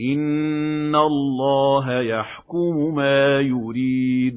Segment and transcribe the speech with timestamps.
[0.00, 4.36] إِنَّ اللَّهَ يَحْكُمُ مَا يُرِيدُ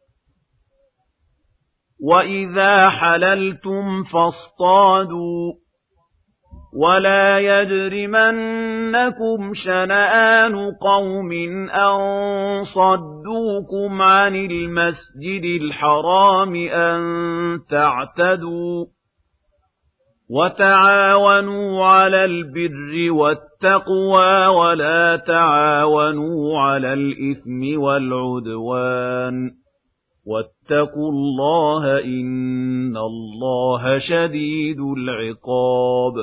[2.01, 5.53] وَإِذَا حَلَلْتُمْ فَاصْطَادُوا
[6.73, 8.73] وَلَا يَجْرِمَنَّكُمْ
[9.65, 11.31] شَنَآنُ قَوْمٍ
[11.69, 11.97] أَن
[12.63, 16.99] صَدُّوكُمْ عَنِ الْمَسْجِدِ الْحَرَامِ أَن
[17.69, 18.85] تَعْتَدُوا
[20.29, 29.60] وَتَعَاوَنُوا عَلَى الْبِرِّ وَالتَّقْوَىٰ وَلَا تَعَاوَنُوا عَلَى الْإِثْمِ وَالْعُدْوَانِ
[30.25, 36.13] وَاتَّقُوا اللَّهَ ۖ إِنَّ اللَّهَ شَدِيدُ الْعِقَابِ.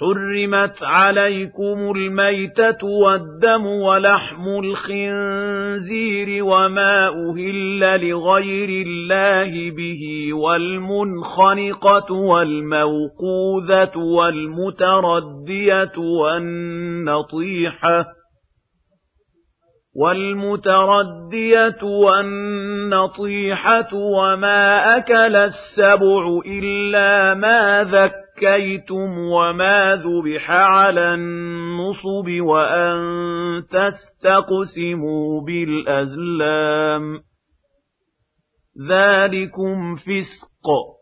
[0.00, 15.92] حُرِّمَتْ عَلَيْكُمُ الْمَيْتَةُ وَالدَّمُ وَلَحْمُ الْخِنزِيرِ وَمَا أُهِلَّ لِغَيْرِ اللَّهِ بِهِ وَالْمُنْخَنِقَةُ وَالْمَوْقُوذَةُ وَالْمُتَرَدِّيَةُ
[16.22, 18.06] وَالنَّطِيحَةُ
[19.96, 32.98] وَالْمُتَرَدِّيَةُ وَالنَّطِيحَةُ وَمَا أَكَلَ السَّبُعُ إِلَّا مَا ذَكَّيْتُمْ وَمَا ذُبِحَ عَلَى النُّصُبِ وَأَن
[33.70, 37.20] تَسْتَقْسِمُوا بِالْأَزْلَامِ.
[38.88, 41.01] ذَلِكُمْ فِسْقٌ.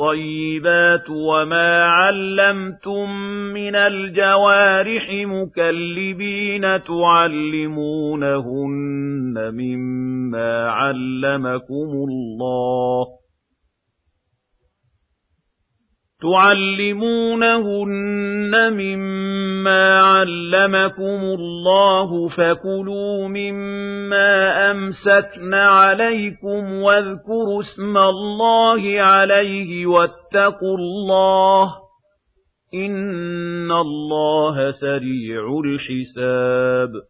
[0.00, 3.10] الطَّيِّبَاتُ وَمَا عَلَّمْتُم
[3.52, 7.74] مِّنَ الْجَوَارِحِ مُكَلِّبِينَ تُعَلِّمُونَهُنَّ
[9.54, 13.19] مِمَّا عَلَّمَكُمُ اللَّهُ
[16.22, 17.92] تُعَلِّمُونَهُنَّ
[18.72, 31.72] مِمَّا عَلَّمَكُمُ اللَّهُ فَكُلُوا مِمَّا أَمْسَكْنَ عَلَيْكُمْ وَاذْكُرُوا اسْمَ اللَّهِ عَلَيْهِ وَاتَّقُوا اللَّهَ ۚ
[32.74, 37.09] إِنَّ اللَّهَ سَرِيعُ الْحِسَابِ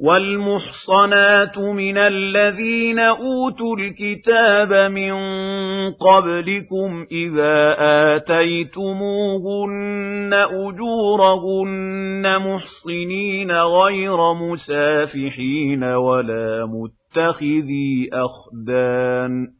[0.00, 5.12] وَالْمُحْصَنَاتُ مِنَ الَّذِينَ أُوتُوا الْكِتَابَ مِن
[5.92, 7.76] قَبْلِكُمْ إِذَا
[8.16, 19.59] آتَيْتُمُوهُنَّ أُجُورَهُنَّ مُحْصِنِينَ غَيْرَ مُسَافِحِينَ وَلَا مُتَّخِذِي أَخْدَانٍ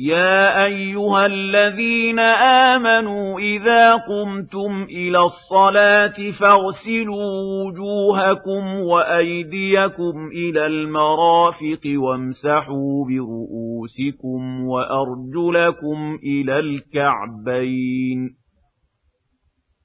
[0.00, 14.66] يَا أَيُّهَا الَّذِينَ آمَنُوا إِذَا قُمْتُمْ إِلَى الصَّلَاةِ فَاغْسِلُوا وُجُوهَكُمْ وَأَيْدِيَكُمْ إِلَى الْمَرَافِقِ وَامْسَحُوا بِرُءُوسِكُمْ
[14.68, 18.30] وَأَرْجُلَكُمْ إِلَى الْكَعْبَيْنِ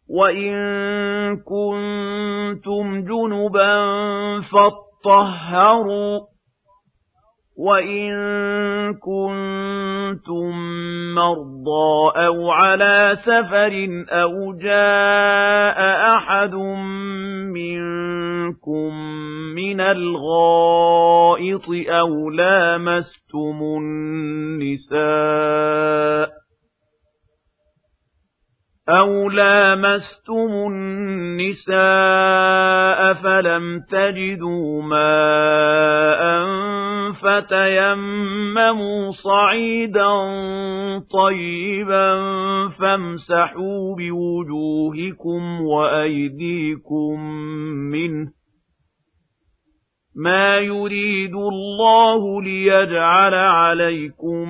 [0.10, 0.54] وَإِن
[1.38, 3.76] كُنتُمْ جُنُبًا
[4.52, 6.33] فَاطَّهَّرُوا
[7.64, 8.12] وَإِن
[9.00, 10.52] كُنتُم
[11.16, 13.74] مَّرْضَىٰ أَوْ عَلَىٰ سَفَرٍ
[14.10, 15.80] أَوْ جَاءَ
[16.16, 16.56] أَحَدٌ
[17.56, 18.92] مِّنكُم
[19.56, 25.04] مِّنَ الْغَائِطِ أَوْ لَامَسْتُمُ النِّسَاءَ
[28.90, 31.84] أَوْ لَامَسْتُمُ النِّسَاءَ
[33.14, 35.73] فَلَمْ تَجِدُوا مَاءً
[37.24, 40.12] فَتَيَمَّمُوا صَعِيدًا
[41.12, 42.10] طَيِّبًا
[42.80, 47.20] فَامْسَحُوا بِوُجُوهِكُمْ وَأَيْدِيكُم
[47.92, 48.28] مِّنْهُ
[50.16, 54.50] مَا يُرِيدُ اللَّهُ لِيَجْعَلَ عَلَيْكُم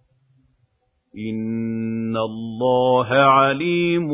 [1.17, 4.07] إِنَّ اللَّهَ عَلِيمٌ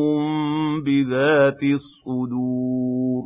[0.83, 3.23] بِذَاتِ الصُّدُورِ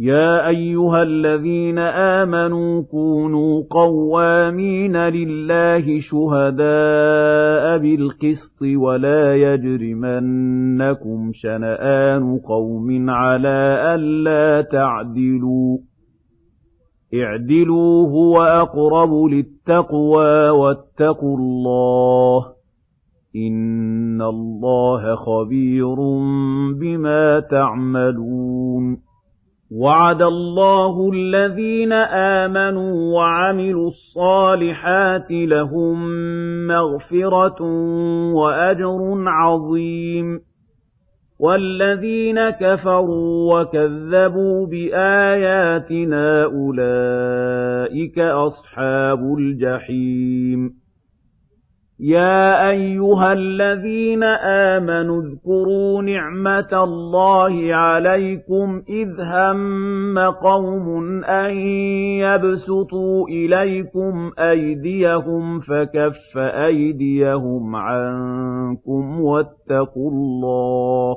[0.00, 14.62] يَا أَيُّهَا الَّذِينَ آمَنُوا كُونُوا قَوَّامِينَ لِلَّهِ شُهَدَاءَ بِالْقِسْطِ وَلَا يَجْرِمَنَّكُمْ شَنَآنُ قَوْمٍ عَلَىٰ أَلَّا
[14.72, 15.78] تَعْدِلُوا
[17.14, 22.61] اعْدِلُوا هُوَ أَقْرَبُ لِلتَّقْوَىٰ وَاتَّقُوا اللَّهَ ۚ
[23.36, 25.94] إِنَّ اللَّهَ خَبِيرٌ
[26.80, 28.98] بِمَا تَعْمَلُونَ
[29.80, 31.92] وَعَدَ اللَّهُ الَّذِينَ
[32.42, 36.08] آمَنُوا وَعَمِلُوا الصَّالِحَاتِ لَهُم
[36.66, 37.62] مَّغْفِرَةٌ
[38.34, 40.40] وَأَجْرٌ عَظِيمٌ
[41.40, 50.81] وَالَّذِينَ كَفَرُوا وَكَذَّبُوا بِآيَاتِنَا أُولَٰئِكَ أَصْحَابُ الْجَحِيمِ
[52.00, 54.22] يَا أَيُّهَا الَّذِينَ
[54.74, 61.54] آمَنُوا اذْكُرُوا نِعْمَةَ اللَّهِ عَلَيْكُمْ إِذْ هَمَّ قَوْمٌ أَن
[62.24, 71.16] يَبْسُطُوا إِلَيْكُمْ أَيْدِيَهُمْ فَكَفَّ أَيْدِيَهُمْ عَنكُمْ وَاتَّقُوا اللَّهَ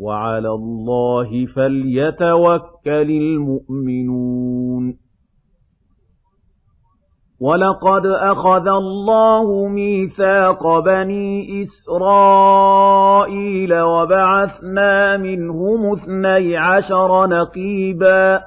[0.00, 5.07] وَعَلَى اللَّهِ فَلْيَتَوَكَّلِ الْمُؤْمِنُونَ
[7.40, 13.00] وَلَقَدْ أَخَذَ اللَّهُ مِيثَاقَ بَنِي إِسْرَائِيلَ
[13.80, 18.40] وَبَعَثْنَا مِنْهُمُ اثْنَيْ عَشَرَ نَقِيبًا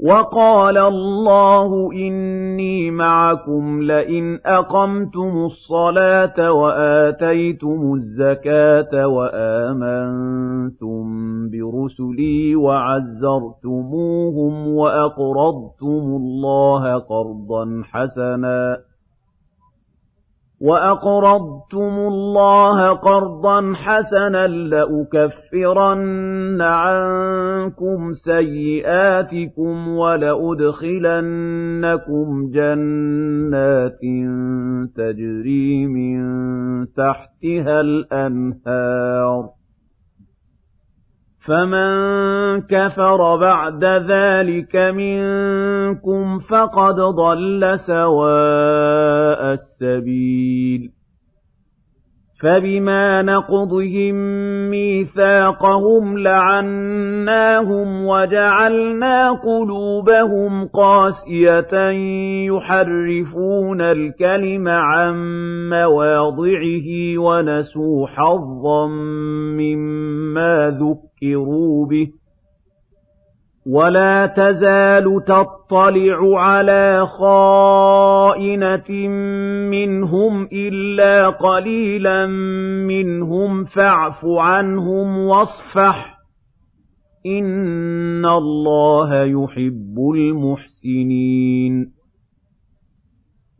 [0.00, 11.02] وَقَالَ اللَّهُ إِنِّي مَعَكُمْ لَئِنْ أَقَمْتُمُ الصَّلَاةَ وَآتَيْتُمُ الزَّكَاةَ وَآمَنتُم
[11.50, 13.88] بِرُسُلِي وَعَزَّرْتُمُوهُمْ
[14.68, 18.87] وَأَقْرَضْتُمُ اللَّهَ قَرْضًا حَسَنًا
[20.60, 26.08] وَأَقْرَضْتُمُ اللَّهَ قَرْضًا حَسَنًا لَّأُكَفِّرَنَّ
[26.62, 30.50] عَنكُمْ سَيِّئَاتِكُمْ وَلَأُدْخِلَنَّكُمْ
[32.50, 34.00] جَنَّاتٍ
[34.96, 36.18] تَجْرِي مِن
[36.86, 39.57] تَحْتِهَا الْأَنْهَارُ
[41.48, 50.90] فَمَن كَفَرَ بَعْدَ ذَٰلِكَ مِنكُمْ فَقَدْ ضَلَّ سَوَاءَ السَّبِيلِ
[52.42, 54.14] فَبِمَا نَقْضِهِم
[54.70, 61.90] مِّيثَاقَهُمْ لَعَنَّاهُمْ وَجَعَلْنَا قُلُوبَهُمْ قَاسِيَةً
[62.46, 65.14] يُحَرِّفُونَ الْكَلِمَ عَن
[65.70, 68.86] مَّوَاضِعِهِ وَنَسُوا حَظًّا
[69.56, 71.07] مِّمَّا ذُكِّرُوا
[71.84, 72.08] بِهِ.
[73.66, 79.08] وَلَا تَزَالُ تَطَّلِعُ عَلَىٰ خَائِنَةٍ
[79.70, 82.26] مِّنْهُمْ إِلَّا قَلِيلًا
[82.86, 83.64] مِّنْهُمْ.
[83.64, 86.18] فَاعْفُ عَنْهُمْ وَاصْفَحْ ۚ.
[87.26, 91.97] إِنَّ اللَّهَ يُحِبُّ الْمُحْسِنِينَ.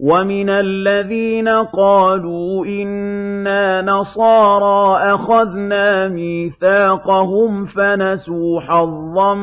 [0.01, 9.35] وَمِنَ الَّذِينَ قَالُوا إِنَّا نَصَارَىٰ أَخَذْنَا مِيثَاقَهُمْ فَنَسُوا حَظًّا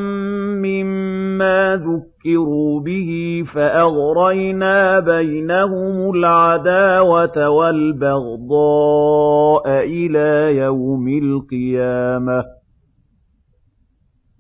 [0.62, 8.84] مِّمَّا ذُكِّرُوا بِهِ فَأَغْرَيْنَا بَيْنَهُمُ الْعَدَاوَةَ وَالْبَغْضَاءَ
[9.86, 12.55] إِلَىٰ يَوْمِ الْقِيَامَةِ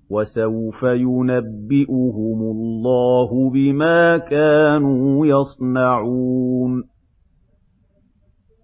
[0.09, 6.83] وَسَوْفَ يُنَبِّئُهُمُ اللَّهُ بِمَا كَانُوا يَصْنَعُونَ.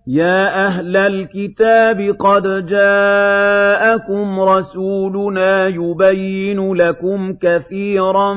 [0.07, 8.33] يَا أَهْلَ الْكِتَابِ قَدْ جَاءَكُمْ رَسُولُنَا يُبَيِّنُ لَكُمْ كَثِيرًا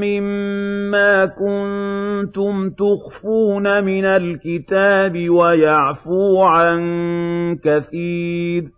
[0.00, 6.80] مِّمَّا كُنتُمْ تُخْفُونَ مِنَ الْكِتَابِ وَيَعْفُو عَن
[7.56, 8.75] كَثِيرٍ.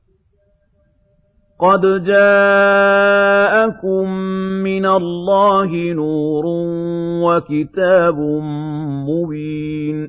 [1.60, 4.08] قَدْ جَاءَكُم
[4.62, 6.44] مِّنَ اللَّهِ نُورٌ
[7.26, 8.18] وَكِتَابٌ
[9.08, 10.08] مُّبِينٌ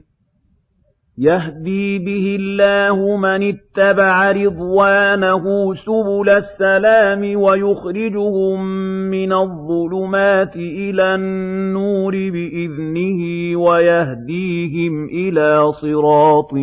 [1.17, 8.65] يَهْدِي بِهِ اللَّهُ مَنِ اتَّبَعَ رِضْوَانَهُ سُبُلَ السَّلَامِ وَيُخْرِجُهُم
[9.09, 13.21] مِّنَ الظُّلُمَاتِ إِلَى النُّورِ بِإِذْنِهِ
[13.57, 16.53] وَيَهْدِيهِمْ إِلَىٰ صِرَاطٍ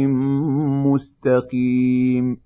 [0.87, 2.46] مُّسْتَقِيمٍ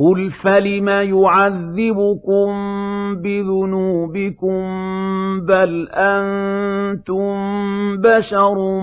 [0.00, 2.48] قُلْ فَلِمَ يُعَذِّبُكُم
[3.22, 4.60] بِذُنُوبِكُم
[5.40, 7.32] ۖ بَلْ أَنتُم
[8.00, 8.80] بَشَرٌ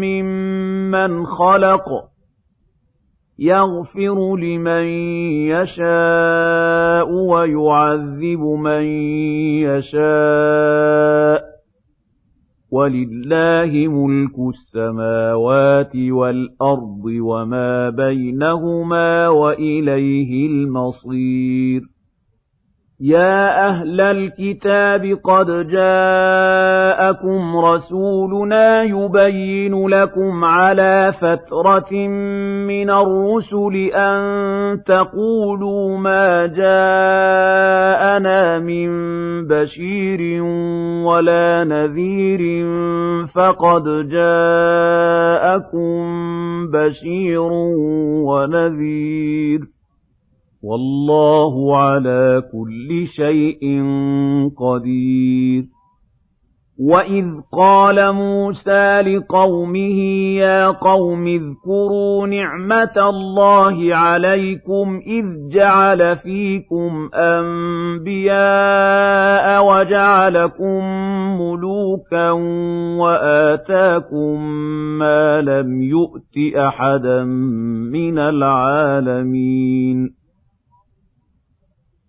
[0.00, 2.08] مِّمَّنْ خَلَقَ ۚ
[3.38, 4.84] يَغْفِرُ لِمَن
[5.48, 8.82] يَشَاءُ وَيُعَذِّبُ مَن
[9.64, 11.45] يَشَاءُ
[12.70, 21.95] وَلِلَّهِ مُلْكُ السَّمَاوَاتِ وَالْأَرْضِ وَمَا بَيْنَهُمَا ۖ وَإِلَيْهِ الْمَصِيرُ.
[23.00, 31.92] يَا أَهْلَ الْكِتَابِ قَدْ جَاءَكُمْ رَسُولُنَا يُبَيِّنُ لَكُمْ عَلَىٰ فَتْرَةٍ
[32.68, 34.22] مِّنَ الرُّسُلِ أَن
[34.86, 37.58] تَقُولُوا مَا جَاءَنَا
[38.58, 38.88] مِن
[39.46, 40.42] بَشِيرٍ
[41.04, 42.66] وَلَا نَذِيرٍ
[43.34, 45.96] فَقَدْ جَاءَكُم
[46.72, 47.52] بَشِيرٌ
[48.24, 49.75] وَنَذِيرٌ
[50.66, 53.82] وَاللَّهُ عَلَىٰ كُلِّ شَيْءٍ
[54.56, 55.64] قَدِيرٌ.
[56.78, 59.98] وَإِذْ قَالَ مُوسَىٰ لِقَوْمِهِ
[60.36, 68.44] يَا قَوْمِ اذْكُرُوا نِعْمَةَ اللَّهِ عَلَيْكُمْ إِذْ جَعَلَ فِيكُمْ أَنبِيَاءَ
[69.64, 70.84] وَجَعَلَكُم
[71.40, 72.30] مُّلُوكًا
[73.00, 74.42] وَآتَاكُم
[74.98, 77.24] مَّا لَمْ يُؤْتِ أَحَدًا
[77.92, 80.25] مِّنَ الْعَالَمِينَ.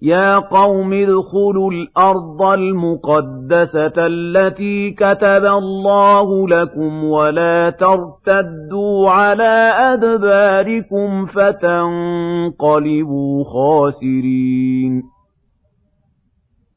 [0.02, 12.54] يَا قَوْمِ ادْخُلُوا الْأَرْضَ الْمُقَدَّسَةَ الَّتِي كَتَبَ اللَّهُ لَكُمْ وَلَا تَرْتَدُّوا عَلَىٰ أَدْبَارِكُمْ فَتَنقَلِبُوا
[13.44, 15.17] خَاسِرِينَ.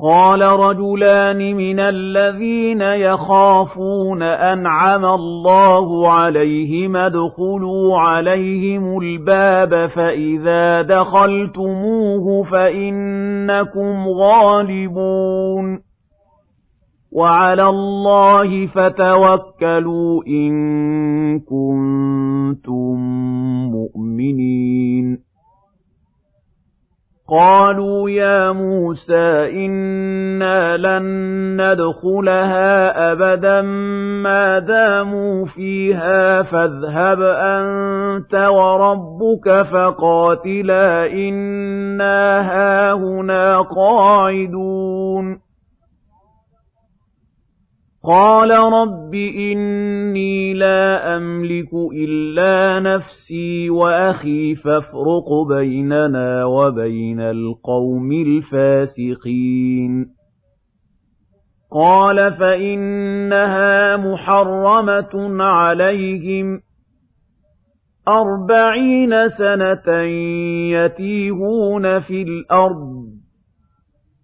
[0.00, 15.80] قَالَ رَجُلَانِ مِنَ الَّذِينَ يَخَافُونَ أَنْعَمَ اللَّهُ عَلَيْهِمْ ادْخُلُوا عَلَيْهِمُ الْبَابَ فَإِذَا دَخَلْتُمُوهُ فَإِنَّكُمْ غَالِبُونَ
[17.12, 20.54] وَعَلَى اللَّهِ فَتَوَكَّلُوا إِن
[21.40, 22.94] كُنتُم
[23.70, 25.33] مُّؤْمِنِينَ
[27.28, 31.04] قالوا يا موسى إنا لن
[31.60, 33.62] ندخلها أبدا
[34.22, 45.40] ما داموا فيها فاذهب أنت وربك فقاتلا إنا هاهنا قاعدون
[48.06, 60.06] قال رب إني لا أملك إلا نفسي وأخي فافرق بيننا وبين القوم الفاسقين.
[61.72, 66.60] قال فإنها محرمة عليهم.
[68.08, 70.02] أربعين سنة
[70.72, 73.13] يتيهون في الأرض.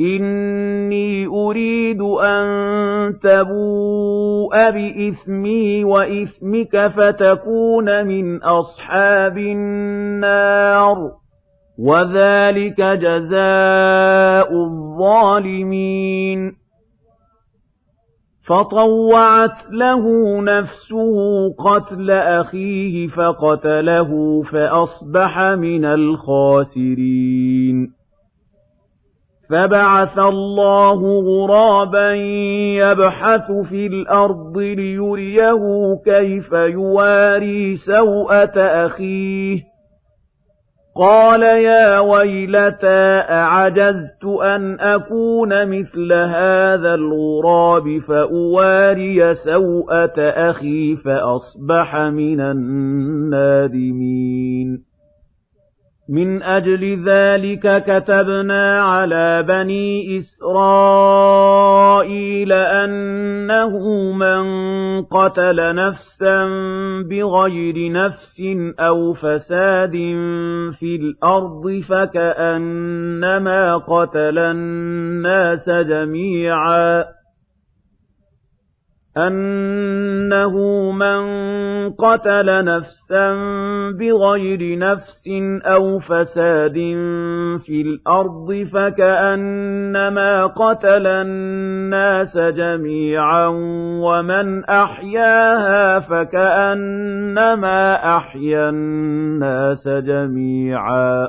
[0.00, 2.46] إِنِّي أُرِيدُ أَن
[3.22, 11.12] تَبُوءَ بِإِثْمِي وَإِثْمِكَ فَتَكُونَ مِنْ أَصْحَابِ النَّارِ ۚ
[11.78, 16.52] وَذَٰلِكَ جَزَاءُ الظَّالِمِينَ
[18.46, 20.04] فَطَوَّعَتْ لَهُ
[20.40, 21.14] نَفْسُهُ
[21.58, 27.26] قَتْلَ أَخِيهِ فَقَتَلَهُ فَأَصْبَحَ مِنَ الْخَاسِرِينَ
[29.50, 32.12] فَبَعَثَ اللَّهُ غُرَابًا
[32.82, 35.60] يَبْحَثُ فِي الْأَرْضِ لِيُرِيَهُ
[36.04, 39.62] كَيْفَ يُوَارِي سَوْءَةَ أَخِيهِ ۚ
[40.98, 50.18] قَالَ يَا وَيْلَتَا أَعَجَزْتُ أَنْ أَكُونَ مِثْلَ هَٰذَا الْغُرَابِ فَأُوَارِيَ سَوْءَةَ
[50.50, 54.06] أَخِي فَأَصْبَحَ مِنَ النَّادِمِينَ
[56.08, 60.92] مِنْ أَجْلِ ذَٰلِكَ كَتَبْنَا عَلَىٰ بَنِي إِسْرَائِيلَ
[62.52, 63.78] أَنَّهُ
[64.12, 64.44] مَن
[65.02, 66.46] قَتَلَ نَفْسًا
[67.10, 68.40] بِغَيْرِ نَفْسٍ
[68.80, 69.92] أَوْ فَسَادٍ
[70.78, 77.15] فِي الْأَرْضِ فَكَأَنَّمَا قَتَلَ النَّاسَ جَمِيعًا.
[79.18, 80.54] أَنَّهُ
[80.92, 81.20] مَن
[81.90, 83.34] قَتَلَ نَفْسًا
[83.98, 85.24] بِغَيْرِ نَفْسٍ
[85.66, 86.74] أَوْ فَسَادٍ
[87.66, 93.46] فِي الْأَرْضِ فَكَأَنَّمَا قَتَلَ النَّاسَ جَمِيعًا
[94.02, 101.28] وَمَنْ أَحْيَاهَا فَكَأَنَّمَا أَحْيَا النَّاسَ جَمِيعًا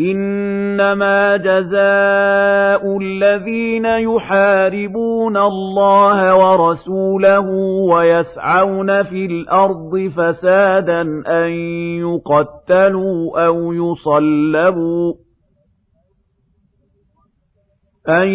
[0.00, 7.48] إِنَّمَا جَزَاءُ الَّذِينَ يُحَارِبُونَ اللَّهَ وَرَسُولَهُ
[7.92, 11.50] وَيَسْعَوْنَ فِي الْأَرْضِ فَسَادًا أَن
[12.04, 15.14] يُقَتَّلُوا أَوْ يُصَلَّبُوا
[18.08, 18.28] أَن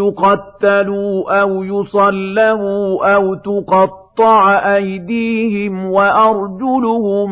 [0.00, 7.30] يُقَتَّلُوا أَوْ يُصَلَّبُوا أَوْ تُقَطَّعَ تُقَطَّعَ أَيْدِيهِمْ وَأَرْجُلُهُم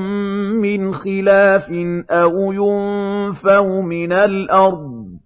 [0.61, 1.71] مِّنْ خِلَافٍ
[2.11, 5.19] أَوْ يُنفَوْا مِنَ الْأَرْضِ ۚ.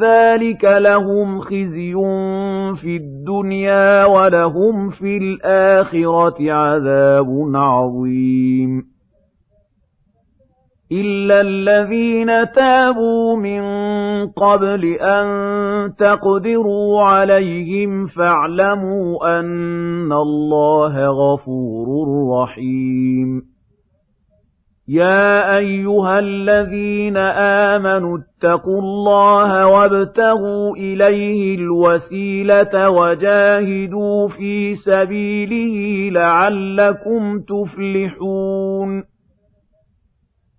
[0.00, 1.94] ذَٰلِكَ لَهُمْ خِزْيٌ
[2.80, 8.97] فِي الدُّنْيَا ۖ وَلَهُمْ فِي الْآخِرَةِ عَذَابٌ عَظِيمٌ.
[10.92, 13.62] إِلَّا الَّذِينَ تَابُوا مِن
[14.26, 15.26] قَبْلِ أَن
[15.98, 21.86] تَقْدِرُوا عَلَيْهِمْ فَاعْلَمُوا أَنَّ اللَّهَ غَفُورٌ
[22.42, 23.42] رَّحِيمٌ
[24.88, 27.16] يَا أَيُّهَا الَّذِينَ
[27.76, 39.07] آمَنُوا اتَّقُوا اللَّهَ وَابْتَغُوا إِلَيْهِ الْوَسِيلَةَ وَجَاهِدُوا فِي سَبِيلِهِ لَعَلَّكُمْ تُفْلِحُونَ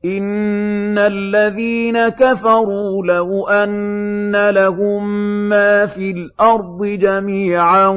[0.06, 5.10] إِنَّ الَّذِينَ كَفَرُوا لَوْ أَنَّ لَهُم
[5.50, 7.88] مَّا فِي الْأَرْضِ جَمِيعًا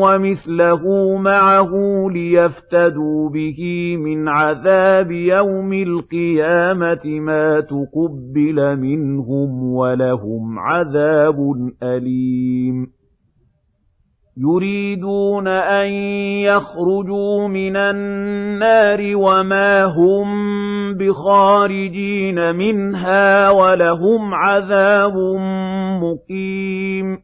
[0.00, 0.82] وَمِثْلَهُ
[1.18, 1.70] مَعَهُ
[2.10, 3.60] لِيَفْتَدُوا بِهِ
[3.96, 11.36] مِنْ عَذَابِ يَوْمِ الْقِيَامَةِ مَا تُقُبِّلَ مِنْهُمْ وَلَهُمْ عَذَابٌ
[11.82, 13.01] أَلِيمٌ
[14.36, 15.86] يُرِيدُونَ أَن
[16.48, 20.28] يَخْرُجُوا مِنَ النَّارِ وَمَا هُم
[20.94, 25.16] بِخَارِجِينَ مِنْهَا وَلَهُمْ عَذَابٌ
[26.02, 27.18] مُّقِيمٌ.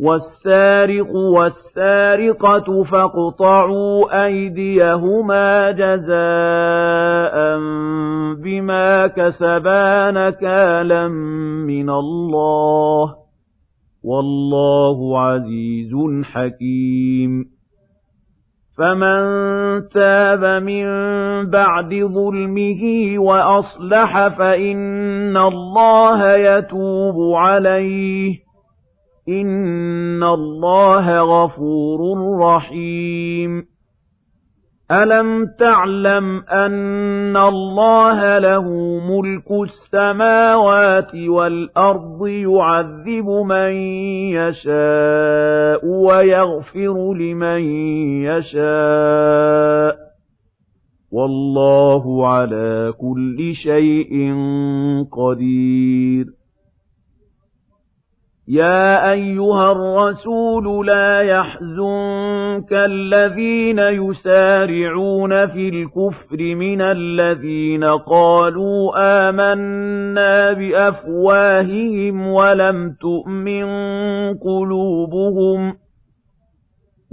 [0.00, 7.36] وَالسَّارِقُ وَالسَّارِقَةُ فَاقْطَعُوا أَيْدِيَهُمَا جَزَاءً
[8.42, 11.08] بِمَا كَسَبَا نَكَالًا
[11.66, 13.27] مِّنَ اللَّهِ.
[14.04, 17.44] وَاللَّهُ عَزِيزٌ حَكِيمٌ.
[18.78, 19.18] فَمَن
[19.88, 20.84] تَابَ مِن
[21.50, 22.82] بَعْدِ ظُلْمِهِ
[23.18, 28.38] وَأَصْلَحَ فَإِنَّ اللَّهَ يَتُوبُ عَلَيْهِ ۗ.
[29.28, 32.00] إِنَّ اللَّهَ غَفُورٌ
[32.42, 33.77] رَّحِيمٌ.
[34.90, 38.62] أَلَمْ تَعْلَمْ أَنَّ اللَّهَ لَهُ
[39.10, 43.72] مُلْكُ السَّمَاوَاتِ وَالْأَرْضِ يُعَذِّبُ مَن
[44.32, 47.60] يَشَاءُ وَيَغْفِرُ لِمَن
[48.24, 49.98] يَشَاءُ ۗ
[51.12, 54.34] وَاللَّهُ عَلَىٰ كُلِّ شَيْءٍ
[55.12, 56.37] قَدِيرٌ
[58.50, 68.92] يَا أَيُّهَا الرَّسُولُ لَا يَحْزُنكَ الَّذِينَ يُسَارِعُونَ فِي الْكُفْرِ مِنَ الَّذِينَ قَالُوا
[69.28, 73.64] آمَنَّا بِأَفْوَاهِهِمْ وَلَمْ تُؤْمِن
[74.34, 75.74] قُلُوبُهُمْ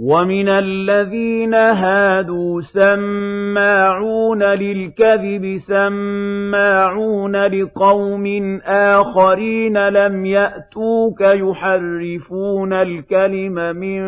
[0.00, 14.02] وَمِنَ الَّذِينَ هَادُوا سَمَّاعُونَ لِلْكَذِبِ سَمَّاعُونَ لِقَوْمٍ آخَرِينَ لَمْ يَأْتُوكَ يُحَرِّفُونَ الْكَلِمَ مِن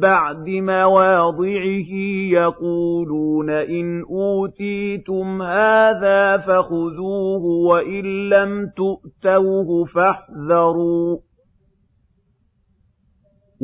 [0.00, 1.90] بَعْدِ مَوَاضِعِهِ
[2.30, 11.16] يَقُولُونَ إِنْ أُوتِيتُمْ هَٰذَا فَخُذُوهُ وَإِن لَّمْ تُؤْتَوْهُ فَاحْذَرُوا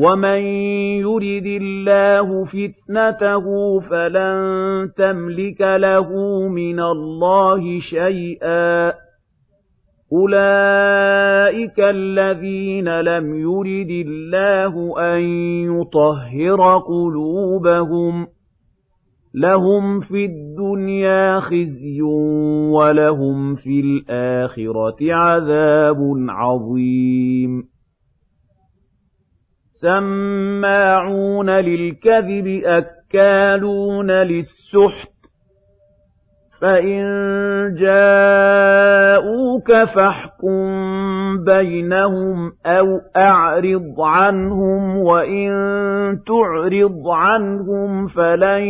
[0.00, 0.40] وَمَن
[1.04, 3.44] يُرِدِ اللَّهُ فِتْنَتَهُ
[3.80, 4.38] فَلَن
[4.96, 6.08] تَمْلِكَ لَهُ
[6.48, 8.94] مِنَ اللَّهِ شَيْئًا ۚ
[10.12, 14.74] أُولَٰئِكَ الَّذِينَ لَمْ يُرِدِ اللَّهُ
[15.14, 15.20] أَن
[15.76, 18.28] يُطَهِّرَ قُلُوبَهُمْ ۚ
[19.34, 22.02] لَهُمْ فِي الدُّنْيَا خِزْيٌ
[22.72, 27.79] وَلَهُمْ فِي الْآخِرَةِ عَذَابٌ عَظِيمٌ
[29.82, 35.10] سَمَّاعُونَ لِلْكَذِبِ أَكَّالُونَ لِلسُّحْتِ.
[36.60, 37.04] فَإِن
[37.80, 40.60] جَاءُوكَ فَاحْكُم
[41.44, 45.50] بَيْنَهُمْ أَوْ أَعْرِضْ عَنْهُمْ ۖ وَإِن
[46.26, 48.62] تُعْرِضْ عَنْهُمْ فَلَن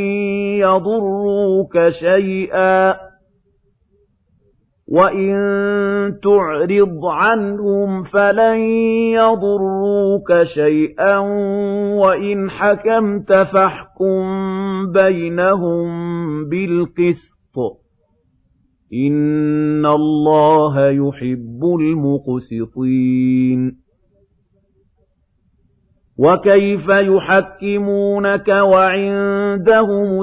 [0.63, 3.10] يَضُرُّوكَ شَيْئًا.
[4.91, 5.35] وَإِن
[6.23, 8.59] تُعْرِضْ عَنْهُمْ فَلَن
[9.15, 11.19] يَضُرُّوكَ شَيْئًا
[11.99, 14.23] وَإِنْ حَكَمْتَ فَاحْكُم
[14.93, 15.85] بَيْنَهُم
[16.49, 17.77] بِالْقِسْطِ ۚ
[18.95, 23.61] إِنَّ اللَّهَ يُحِبُّ الْمُقْسِطِينَ
[26.19, 30.23] وَكَيْفَ يُحَكِّمُونَكَ وَعِندَهُمُ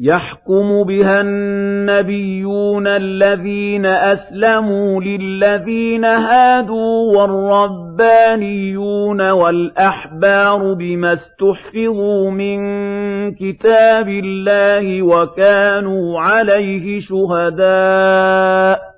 [0.00, 12.58] يَحْكُمُ بِهَا النَّبِيُّونَ الَّذِينَ أَسْلَمُوا لِلَّذِينَ هَادُوا وَالرَّبَّانِيُّونَ وَالْأَحْبَارُ بِمَا اسْتُحْفِظُوا مِن
[13.34, 18.97] كِتَابِ اللَّهِ وَكَانُوا عَلَيْهِ شُهَدَاءَ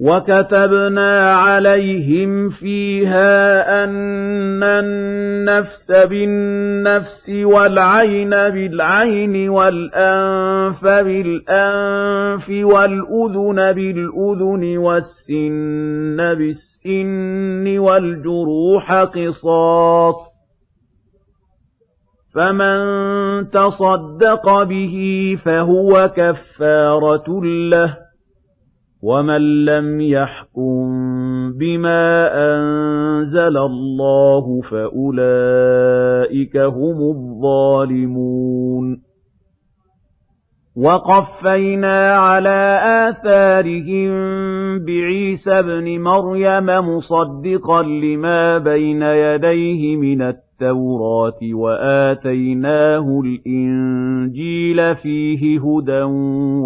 [0.00, 18.92] وَكَتَبْنَا عَلَيْهِمْ فِيهَا أَنَّ النَّفْسَ بِالنَّفْسِ وَالْعَيْنَ بِالْعَيْنِ وَالْأَنفَ بِالْأَنفِ وَالْأُذُنَ بِالْأُذُنِ وَالسِّنَّ بِالسِّنِّ وَالْجُرُوحَ
[18.92, 20.16] قِصَاصٌ
[22.34, 22.80] فَمَن
[23.50, 24.96] تَصَدَّقَ بِهِ
[25.44, 28.09] فَهُوَ كَفَّارَةٌ لَّهُ
[29.02, 30.82] وَمَن لَّمْ يَحْكُم
[31.52, 39.00] بِمَا أَنزَلَ اللَّهُ فَأُولَٰئِكَ هُمُ الظَّالِمُونَ
[40.76, 44.10] وَقَفَّيْنَا عَلَىٰ آثَارِهِم
[44.84, 56.02] بِعِيسَى ابْنِ مَرْيَمَ مُصَدِّقًا لِّمَا بَيْنَ يَدَيْهِ مِنَ التَّوْرَاةِ وَآتَيْنَاهُ الْإِنجِيلَ فِيهِ هُدًى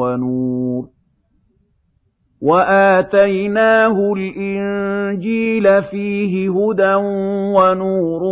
[0.01, 0.93] وَنُورٌ
[2.44, 6.94] وَآتَيْنَاهُ الْإِنجِيلَ فِيهِ هُدًى
[7.57, 8.22] وَنُورٌ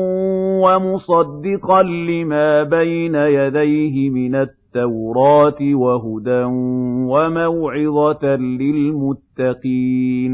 [0.65, 6.45] وَمُصَدِّقًا لِّمَا بَيْنَ يَدَيْهِ مِنَ التَّوْرَاةِ وَهُدًى
[7.13, 10.33] وَمَوْعِظَةً لِّلْمُتَّقِينَ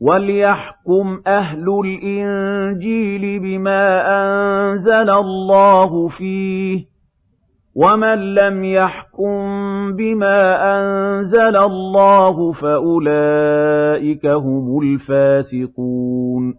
[0.00, 3.84] وَلْيَحْكُمْ أَهْلُ الْإِنجِيلِ بِمَا
[4.20, 6.97] أَنزَلَ اللَّهُ فِيهِ
[7.78, 9.38] وَمَن لَّمْ يَحْكُم
[9.96, 10.40] بِمَا
[10.78, 16.54] أَنزَلَ اللَّهُ فَأُولَٰئِكَ هُمُ الْفَاسِقُونَ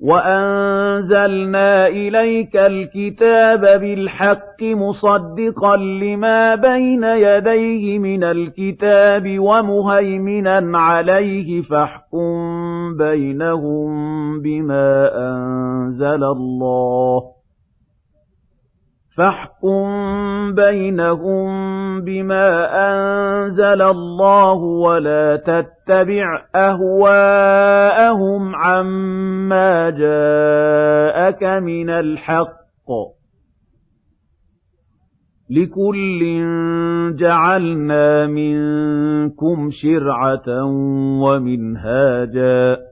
[0.00, 12.32] وَأَنزَلْنَا إِلَيْكَ الْكِتَابَ بِالْحَقِّ مُصَدِّقًا لِّمَا بَيْنَ يَدَيْهِ مِنَ الْكِتَابِ وَمُهَيْمِنًا عَلَيْهِ فَاحْكُم
[12.96, 13.90] بَيْنَهُم
[14.40, 17.41] بِمَا أَنزَلَ اللَّهُ
[19.16, 19.84] فَاحْكُم
[20.54, 21.50] بَيْنَهُم
[22.00, 22.48] بِمَا
[22.90, 33.12] أَنزَلَ اللَّهُ وَلَا تَتَّبِعْ أَهْوَاءَهُمْ عَمَّا جَاءَكَ مِنَ الْحَقِّ ۚ.
[35.50, 36.20] لِكُلٍّ
[37.16, 40.64] جَعَلْنَا مِنكُمْ شِرْعَةً
[41.22, 42.91] وَمِنْهَاجًا.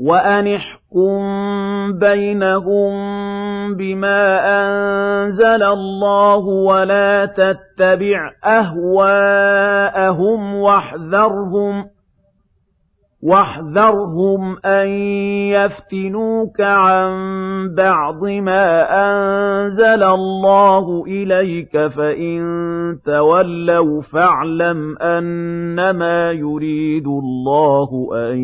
[0.00, 1.18] وَأَنِ احْكُم
[1.98, 2.92] بَيْنَهُم
[3.76, 9.74] بِمَا أَنزَلَ اللَّهُ وَلَا تَتَّبِعْ أَهْوَاءَهُمْ
[10.54, 11.84] وَاحْذَرْهُمْ
[13.22, 14.88] وَاحْذَرْهُمْ أَن
[15.52, 17.10] يَفْتِنُوكَ عَن
[17.74, 22.40] بَعْضِ مَا أَنزَلَ اللَّهُ إِلَيْكَ فَإِن
[23.06, 28.38] تَوَلَّوْا فَاعْلَمْ أَنَّمَا يُرِيدُ اللَّهُ أَن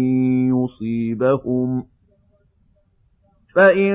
[0.53, 1.96] يُصِيبَهُم.
[3.57, 3.93] فَإِن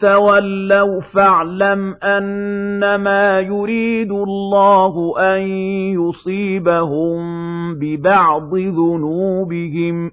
[0.00, 5.40] تَوَلَّوْا فَاعْلَمْ أَنَّمَا يُرِيدُ اللَّهُ أَن
[5.94, 7.18] يُصِيبَهُم
[7.78, 10.12] بِبَعْضِ ذُنُوبِهِمْ ۗ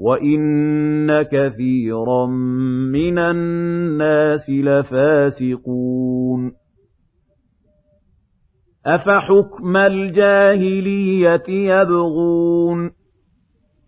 [0.00, 2.26] وَإِنَّ كَثِيرًا
[2.92, 6.52] مِّنَ النَّاسِ لَفَاسِقُونَ
[8.86, 12.90] أَفَحُكْمَ الْجَاهِلِيَّةِ يَبْغُونَ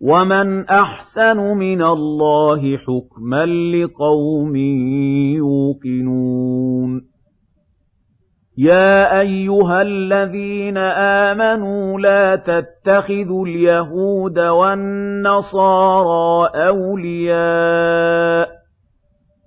[0.00, 4.56] وَمَنْ أَحْسَنُ مِنَ اللَّهِ حُكْمًا لِّقَوْمٍ
[5.36, 7.02] يُوقِنُونَ
[8.58, 10.76] يَا أَيُّهَا الَّذِينَ
[11.28, 15.90] آمَنُوا لَا تَتَّخِذُوا الْيَهُودَ وَالنَّصَارَىٰ
[16.68, 18.50] أَوْلِيَاءَ ۚ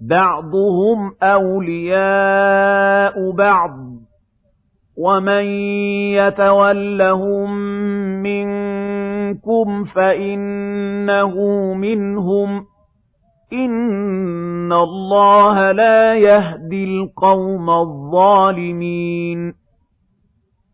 [0.10, 2.52] بَعْضُهُمْ أَوْلِيَاءُ
[3.32, 4.04] بَعْضٍ ۚ
[4.98, 5.44] وَمَن
[6.14, 7.54] يَتَوَلَّهُم
[8.24, 8.63] مِّنكُمْ
[9.96, 11.34] فَإِنَّهُ
[11.74, 12.64] مِنْهُمْ ۗ.
[13.54, 19.54] إِنَّ اللَّهَ لَا يَهْدِي الْقَوْمَ الظَّالِمِينَ.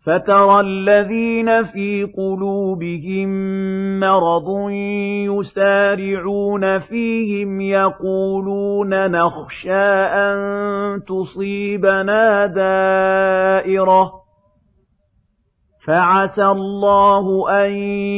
[0.06, 3.30] فَتَرَى الَّذِينَ فِي قُلُوبِهِم
[4.00, 4.70] مَّرَضٌ
[5.26, 10.38] يُسَارِعُونَ فِيهِمْ يَقُولُونَ نَخْشَىٰ أَن
[11.08, 14.19] تُصِيبَنَا دَائِرَةٌ.
[15.86, 17.72] فَعَسَى اللَّهُ أَن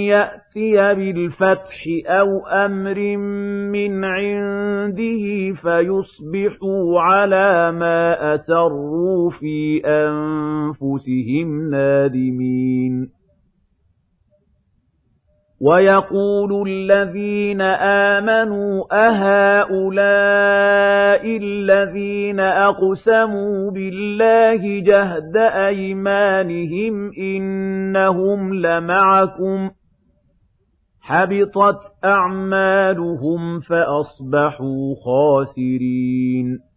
[0.09, 3.17] يَأْتِيَ بِالْفَتْحِ أَوْ أَمْرٍ
[3.71, 13.20] مِّنْ عِندِهِ فَيُصْبِحُوا عَلَىٰ مَا أَسَرُّوا فِي أَنفُسِهِمْ نَادِمِينَ.
[15.61, 20.01] وَيَقُولُ الَّذِينَ آمَنُوا أَهَٰؤُلَاءِ
[21.37, 29.71] الَّذِينَ أَقْسَمُوا بِاللَّهِ جَهْدَ أَيْمَانِهِمْ إِنَّهُمْ لَمَعَكُمْ ۚ
[31.01, 36.70] حَبِطَتْ أَعْمَالُهُمْ فَأَصْبَحُوا خَاسِرِينَ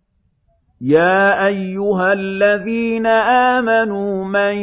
[0.87, 3.07] يَا أَيُّهَا الَّذِينَ
[3.57, 4.57] آمَنُوا مَن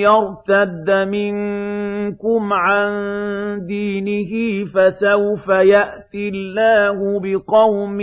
[0.00, 2.92] يَرْتَدَّ مِنكُمْ عَن
[3.66, 8.00] دِينِهِ فَسَوْفَ يَأْتِي اللَّهُ بِقَوْمٍ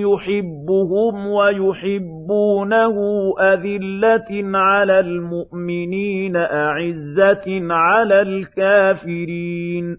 [0.00, 2.96] يُحِبُّهُمْ وَيُحِبُّونَهُ
[3.40, 9.96] أَذِلَّةٍ عَلَى الْمُؤْمِنِينَ أَعِزَّةٍ عَلَى الْكَافِرِينَ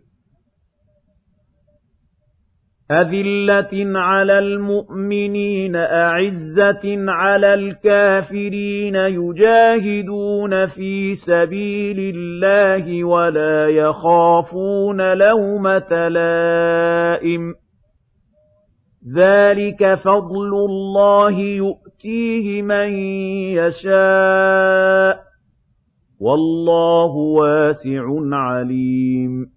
[2.92, 17.58] أَذِلَّةٍ عَلَى الْمُؤْمِنِينَ أَعِزَّةٍ عَلَى الْكَافِرِينَ يُجَاهِدُونَ فِي سَبِيلِ اللَّهِ وَلَا يَخَافُونَ لَوْمَةَ لَائِمٍ ۚ.
[19.16, 22.90] ذَٰلِكَ فَضْلُ اللَّهِ يُؤْتِيهِ مَن
[23.60, 25.20] يَشَاءُ ۚ.
[26.22, 29.57] وَاللَّهُ وَاسِعٌ عَلِيمٌ.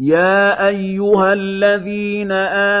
[0.00, 2.32] يَا أَيُّهَا الَّذِينَ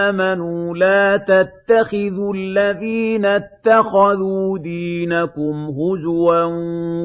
[0.06, 6.44] آمَنُوا لَا تَتَّخِذُوا الَّذِينَ اتَّخَذُوا دِينَكُمْ هُزُوًا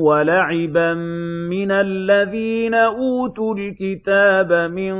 [0.01, 0.93] وَلَعِبًا
[1.49, 4.93] مِّنَ الَّذِينَ أُوتُوا الْكِتَابَ مِن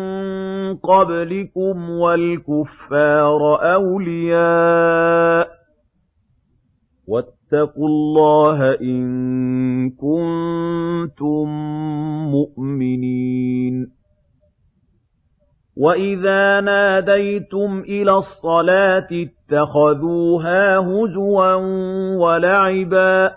[0.76, 3.41] قَبْلِكُمْ وَالْكُفَّارَ
[3.73, 5.49] أَوْلِيَاءَ ۚ
[7.08, 9.04] وَاتَّقُوا اللَّهَ إِن
[9.89, 11.47] كُنتُم
[12.32, 13.92] مُّؤْمِنِينَ
[15.77, 21.53] وَإِذَا نَادَيْتُمْ إِلَى الصَّلَاةِ اتَّخَذُوهَا هُزُوًا
[22.17, 23.33] وَلَعِبًا ۚ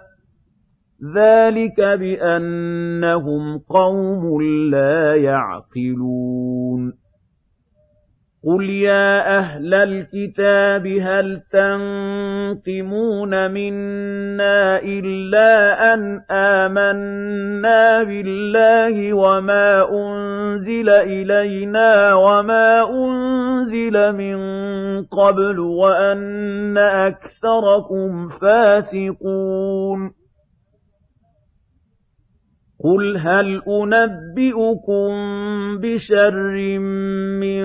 [1.14, 6.92] ذَٰلِكَ بِأَنَّهُمْ قَوْمٌ لَّا يَعْقِلُونَ
[8.46, 15.50] قُلْ يَا أَهْلَ الْكِتَابِ هَلْ تَنقِمُونَ مِنَّا إِلَّا
[15.94, 24.38] أَنْ آمَنَّا بِاللَّهِ وَمَا أُنزِلَ إِلَيْنَا وَمَا أُنزِلَ مِن
[25.04, 30.15] قَبْلُ وَأَنَّ أَكْثَرَكُمْ فَاسِقُونَ
[32.86, 35.10] قُلْ هَلْ أُنَبِّئُكُم
[35.82, 36.78] بِشَرٍّ
[37.42, 37.62] مِّن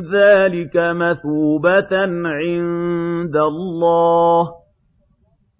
[0.00, 1.92] ذَٰلِكَ مَثُوبَةً
[2.40, 4.50] عِندَ اللَّهِ ۚ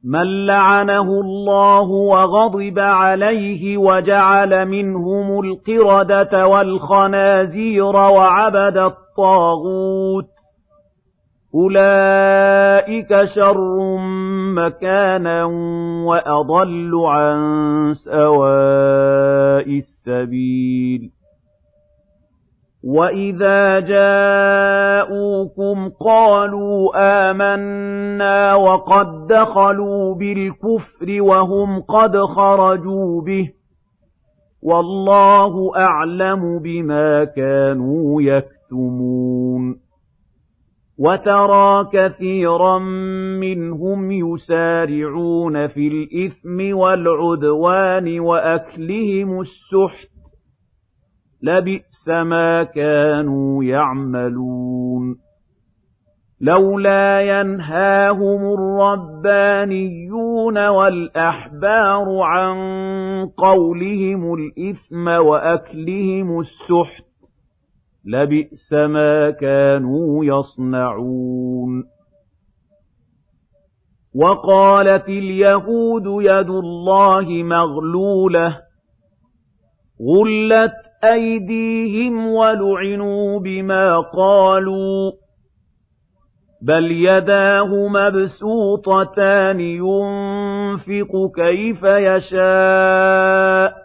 [0.05, 10.40] مَن لَّعَنَهُ اللَّهُ وَغَضِبَ عَلَيْهِ وَجَعَلَ مِنْهُمُ الْقِرَدَةَ وَالْخَنَازِيرَ وَعَبَدَ الطَّاغُوتَ
[11.55, 13.97] أُولَٰئِكَ شَرٌّ
[14.55, 15.45] مَّكَانًا
[16.07, 17.39] وَأَضَلُّ عَن
[17.95, 21.11] سَوَاءِ السَّبِيلِ
[22.85, 26.91] وَإِذَا جَاءُوكُمْ قَالُوا
[27.31, 33.53] آمَنَّا وَقَد دَّخَلُوا بِالْكُفْرِ وَهُمْ قَدْ خَرَجُوا بِهِ ۚ
[34.63, 39.90] وَاللَّهُ أَعْلَمُ بِمَا كَانُوا يَكْتُمُونَ
[41.01, 42.79] وَتَرَىٰ كَثِيرًا
[43.41, 50.11] مِّنْهُمْ يُسَارِعُونَ فِي الْإِثْمِ وَالْعُدْوَانِ وَأَكْلِهِمُ السُّحْتَ ۚ.
[51.43, 55.17] لَبِئْسَ مَا كَانُوا يَعْمَلُونَ.
[56.41, 62.57] لَوْلَا يَنْهَاهُمُ الرَّبَّانِيُّونَ وَالْأَحْبَارُ عَن
[63.27, 67.10] قَوْلِهِمُ الْإِثْمَ وَأَكْلِهِمُ السُّحْتَ.
[68.05, 71.85] لَبِئْسَ مَا كَانُوا يَصْنَعُونَ.
[74.15, 78.57] وَقَالَتِ الْيَهُودُ يَدُ اللَّهِ مَغْلُولَةٌ
[80.03, 80.73] غُلَّتْ
[81.05, 85.13] أَيْدِيهِمْ وَلُعِنُوا بِمَا قَالُوا
[86.63, 93.80] بَلْ يَدَاهُ مَبْسُوطَتَانِ يُنفِقُ كَيْفَ يَشَاءُ.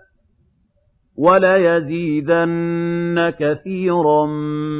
[1.18, 4.26] وَلَيَزِيدَنَّ كَثِيرًا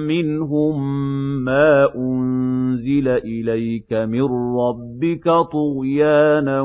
[0.08, 0.82] مِّنْهُم
[1.46, 4.22] مَّا أُنزِلَ إِلَيْكَ مِن
[4.58, 6.62] رَّبِّكَ طُغْيَانًا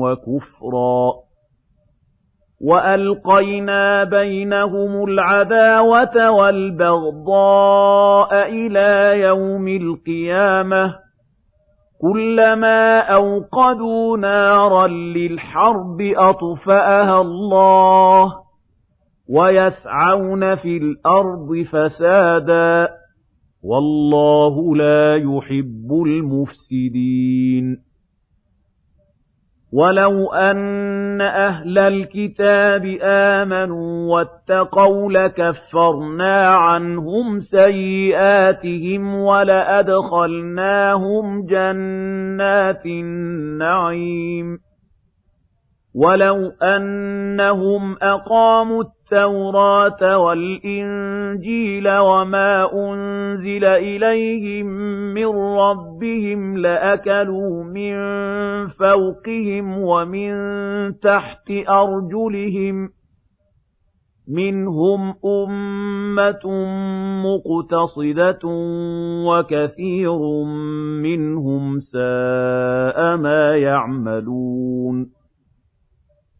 [0.00, 1.12] وَكُفْرًا.
[2.60, 10.94] وَأَلْقَيْنَا بَيْنَهُمُ الْعَدَاوَةَ وَالْبَغْضَاءَ إِلَىٰ يَوْمِ الْقِيَامَةِ.
[12.00, 18.43] كُلَّمَا أَوْقَدُوا نَارًا لِّلْحَرْبِ أَطْفَأَهَا اللَّهُ ۚ.
[19.28, 22.90] وَيَسْعَوْنَ فِي الْأَرْضِ فَسَادًا ۚ
[23.62, 27.76] وَاللَّهُ لَا يُحِبُّ الْمُفْسِدِينَ.
[29.72, 40.26] وَلَوْ أَنَّ أَهْلَ الْكِتَابِ آمَنُوا وَاتَّقَوْا لَكَفَّرْنَا عَنْهُمْ سَيِّئَاتِهِمْ وَلَأَدْخَلْنَاهُمْ
[41.46, 44.58] جَنَّاتِ النَّعِيمِ.
[45.94, 54.66] وَلَوْ أَنَّهُمْ أَقَامُوا التَّوْرَاةَ وَالْإِنجِيلَ وَمَا أُنزِلَ إِلَيْهِم
[55.14, 55.26] مِّن
[55.58, 57.94] رَّبِّهِمْ لَأَكَلُوا مِن
[58.68, 60.32] فَوْقِهِمْ وَمِن
[60.98, 62.90] تَحْتِ أَرْجُلِهِم ۚ
[64.28, 66.44] مِّنْهُمْ أُمَّةٌ
[67.26, 68.40] مُّقْتَصِدَةٌ
[69.28, 70.18] وَكَثِيرٌ
[71.02, 75.23] مِّنْهُمْ سَاءَ مَا يَعْمَلُونَ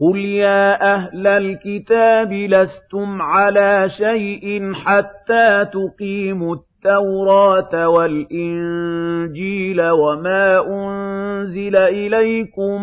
[0.00, 12.82] قُلْ يَا أَهْلَ الْكِتَابِ لَسْتُمْ عَلَىٰ شَيْءٍ حَتَّىٰ تُقِيمُوا التَّوْرَاةَ وَالْإِنجِيلَ وَمَا أُنزِلَ إِلَيْكُم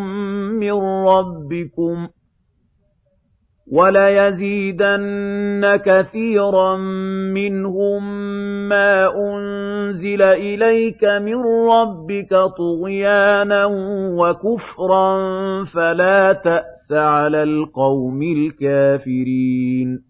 [0.59, 0.72] مِّن
[1.07, 2.09] رَّبِّكُمْ ۗ
[3.72, 6.76] وَلَيَزِيدَنَّ كَثِيرًا
[7.34, 8.03] مِّنْهُم
[8.70, 11.36] مَّا أُنزِلَ إِلَيْكَ مِن
[11.70, 13.65] رَّبِّكَ طُغْيَانًا
[14.20, 15.18] وَكُفْرًا
[15.65, 20.07] فَلَا تَأْسَ عَلَى الْقَوْمِ الْكَافِرِينَ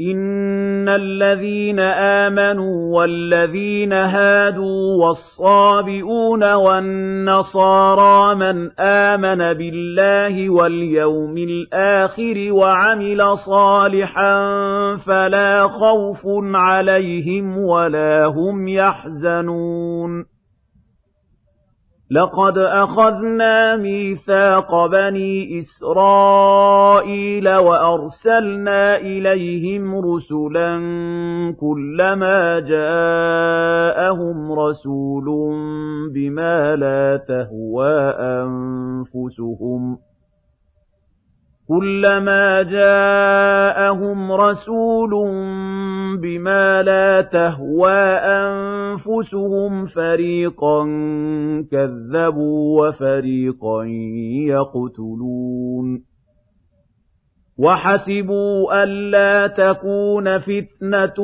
[0.00, 14.36] إِنَّ الَّذِينَ آمَنُوا وَالَّذِينَ هَادُوا وَالصَّابِئُونَ وَالنَّصَارَىٰ مَنْ آمَنَ بِاللَّهِ وَالْيَوْمِ الْآخِرِ وَعَمِلَ صَالِحًا
[15.06, 16.22] فَلَا خَوْفٌ
[16.54, 20.33] عَلَيْهِمْ وَلَا هُمْ يَحْزَنُونَ
[22.10, 30.76] لَقَدْ أَخَذْنَا مِيثَاقَ بَنِي إِسْرَائِيلَ وَأَرْسَلْنَا إِلَيْهِمْ رُسُلًا
[31.60, 35.24] كُلَّمَا جَاءَهُمْ رَسُولٌ
[36.14, 39.98] بِمَا لَا تَهْوَىٰ أَنفُسُهُمْ
[41.68, 45.10] كُلَّمَا جَاءَهُمْ رَسُولٌ
[46.22, 50.84] بِمَا لَا تَهْوَىٰ أَنفُسُهُمْ فَرِيقًا
[51.72, 53.84] كَذَّبُوا وَفَرِيقًا
[54.48, 56.13] يَقْتُلُونَ.
[57.58, 61.18] وَحَسِبُوا أَلَّا تَكُونَ فِتْنَةٌ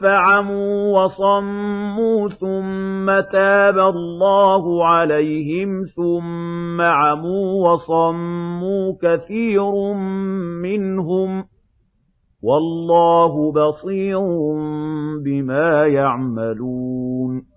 [0.00, 9.92] فَعَمُوا وَصَمُّوا ثُمَّ تَابَ اللَّهُ عَلَيْهِمْ ثُمَّ عَمُوا وَصَمُّوا كَثِيرٌ
[10.62, 11.46] مِّنْهُمْ ۚ
[12.42, 14.20] وَاللَّهُ بَصِيرٌ
[15.24, 17.51] بِمَا يَعْمَلُونَ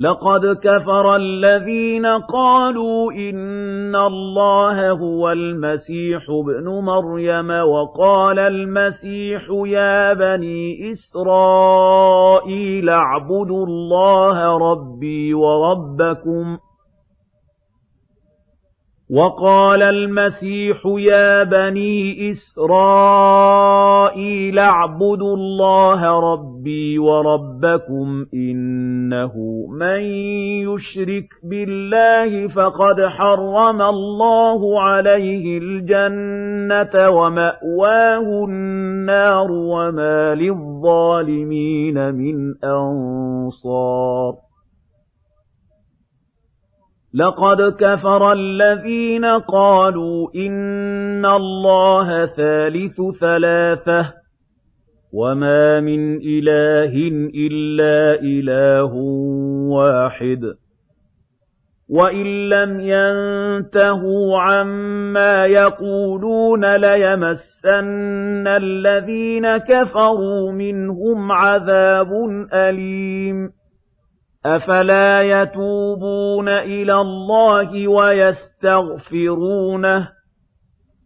[0.00, 12.88] لَقَدْ كَفَرَ الَّذِينَ قَالُوا إِنَّ اللَّهَ هُوَ الْمَسِيحُ ابْنُ مَرْيَمَ وَقَالَ الْمَسِيحُ يَا بَنِي إِسْرَائِيلَ
[12.90, 16.60] اعْبُدُوا اللَّهَ رَبِّي وَرَبَّكُمْ ۖ
[19.10, 23.78] وَقَالَ الْمَسِيحُ يَا بَنِي إِسْرَائِيلَ
[24.58, 29.32] اعْبُدُوا اللَّهَ رَبِّي وَرَبَّكُمْ ۖ إِنَّهُ
[29.70, 30.00] مَن
[30.68, 44.47] يُشْرِكْ بِاللَّهِ فَقَدْ حَرَّمَ اللَّهُ عَلَيْهِ الْجَنَّةَ وَمَأْوَاهُ النَّارُ وَمَا لِلظَّالِمِينَ مِنْ أَنصَارٍ
[47.14, 54.06] لَقَدْ كَفَرَ الَّذِينَ قَالُوا إِنَّ اللَّهَ ثَالِثُ ثَلَاثَةٍ ۘ
[55.12, 56.94] وَمَا مِنْ إِلَٰهٍ
[57.34, 58.92] إِلَّا إِلَٰهٌ
[59.72, 60.40] وَاحِدٌ
[61.90, 72.10] وَإِن لَّمْ يَنتَهُوا عَمَّا يَقُولُونَ لَيَمَسَّنَّ الَّذِينَ كَفَرُوا مِنْهُمْ عَذَابٌ
[72.52, 73.57] أَلِيمٌ
[74.46, 79.38] أَفَلَا يَتُوبُونَ إِلَى اللَّهِ وَيَسْتَغْفِرُونَهُ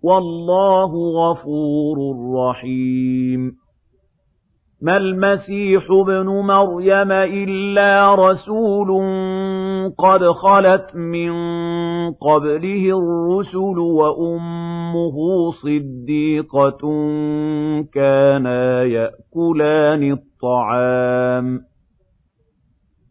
[0.02, 1.96] وَاللَّهُ غَفُورٌ
[2.36, 3.52] رَّحِيمٌ
[4.82, 8.88] مَا الْمَسِيحُ ابْنُ مَرْيَمَ إِلَّا رَسُولٌ
[9.98, 11.32] قَدْ خَلَتْ مِن
[12.12, 15.16] قَبْلِهِ الرُّسُلُ وَأُمُّهُ
[15.50, 16.80] صِدِّيقَةٌ
[17.94, 21.71] كَانَا يَأْكُلَانِ الطَّعَامَ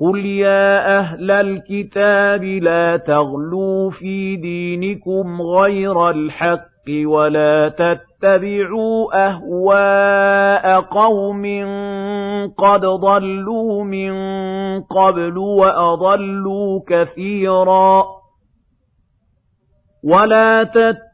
[0.00, 11.44] قُلْ يَا أَهْلَ الْكِتَابِ لَا تَغْلُوا فِي دِينِكُمْ غَيْرَ الْحَقِّ وَلَا تَتَّبِعُوا أَهْوَاءَ قَوْمٍ
[12.58, 14.12] قَدْ ضَلُّوا مِن
[14.82, 18.04] قَبْلُ وَأَضَلُّوا كَثِيرًا
[20.04, 21.09] وَلَا تَتَّبِعُوا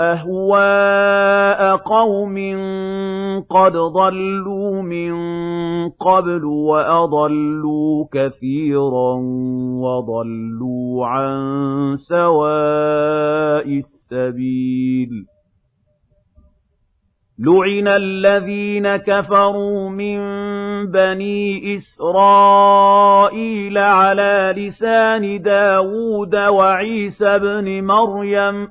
[0.00, 2.36] أَهْوَاءَ قَوْمٍ
[3.50, 5.12] قَدْ ضَلُّوا مِن
[5.90, 9.12] قَبْلُ وَأَضَلُّوا كَثِيرًا
[9.84, 11.36] وَضَلُّوا عَن
[12.08, 15.10] سَوَاءِ السَّبِيلِ.
[17.38, 20.18] لُعِنَ الَّذِينَ كَفَرُوا مِن
[20.90, 28.70] بَنِي إِسْرَائِيلَ عَلَىٰ لِسَانِ دَاوُودَ وَعِيسَى ابْنِ مَرْيَمَ ۚ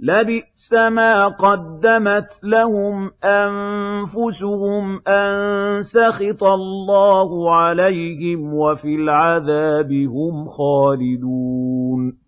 [0.00, 12.27] لَبِئْسَ مَا قَدَّمَتْ لَهُمْ أَنفُسُهُمْ أَن سَخِطَ اللَّهُ عَلَيْهِمْ وَفِي الْعَذَابِ هُمْ خَالِدُونَ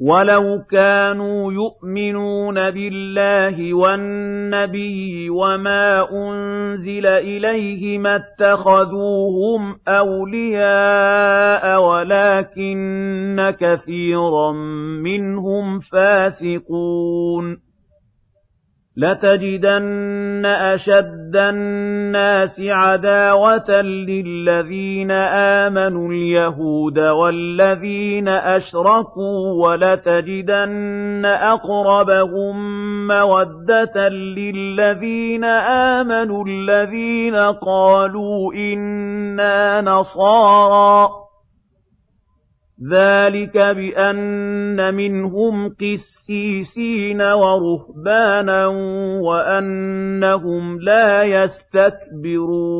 [0.00, 14.52] وَلَوْ كَانُوا يُؤْمِنُونَ بِاللَّهِ وَالنَّبِيِّ وَمَا أُنزِلَ إِلَيْهِ مَا اتَّخَذُوهُمْ أَوْلِيَاءَ وَلَٰكِنَّ كَثِيرًا
[15.02, 17.69] مِّنْهُمْ فَاسِقُونَ
[18.96, 32.56] لَتَجِدَنَّ أَشَدَّ النَّاسِ عَدَاوَةً لِّلَّذِينَ آمَنُوا الْيَهُودَ وَالَّذِينَ أَشْرَكُوا وَلَتَجِدَنَّ أَقْرَبَهُم
[33.06, 35.44] مَّوَدَّةً لِّلَّذِينَ
[35.94, 41.29] آمَنُوا الَّذِينَ قَالُوا إِنَّا نَصَارَىٰ ۚ
[42.88, 48.66] ذَٰلِكَ بِأَنَّ مِنْهُمْ قِسِيسِينَ وَرُهْبَانًا
[49.20, 52.70] وَأَنَّهُمْ لَا يَسْتَكْبِرُونَ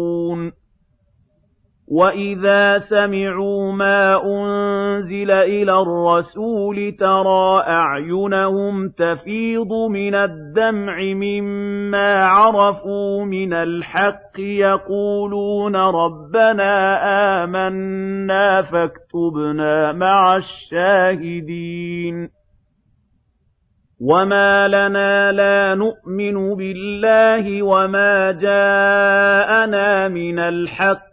[1.91, 14.39] وَإِذَا سَمِعُوا مَا أُنزِلَ إِلَى الرَّسُولِ تَرَىٰ أَعْيُنَهُمْ تَفِيضُ مِنَ الدَّمْعِ مِمَّا عَرَفُوا مِنَ الْحَقِّ
[14.39, 16.75] يَقُولُونَ رَبَّنَا
[17.45, 22.29] آمَنَّا فَاكْتُبْنَا مَعَ الشَّاهِدِينَ
[24.01, 31.10] وَمَا لَنَا لَا نُؤْمِنُ بِاللَّهِ وَمَا جَاءَنَا مِنَ الْحَقِّ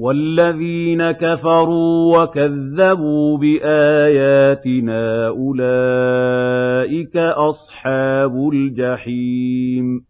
[0.00, 10.00] وَالَّذِينَ كَفَرُوا وَكَذَّبُوا بِآيَاتِنَا أُولَٰئِكَ أَصْحَابُ الْجَحِيمِ.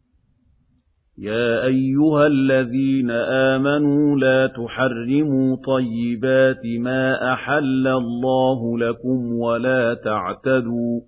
[1.19, 11.01] يَا أَيُّهَا الَّذِينَ آمَنُوا لَا تُحَرِّمُوا طَيِّبَاتِ مَا أَحَلَّ اللَّهُ لَكُمْ وَلَا تَعْتَدُوا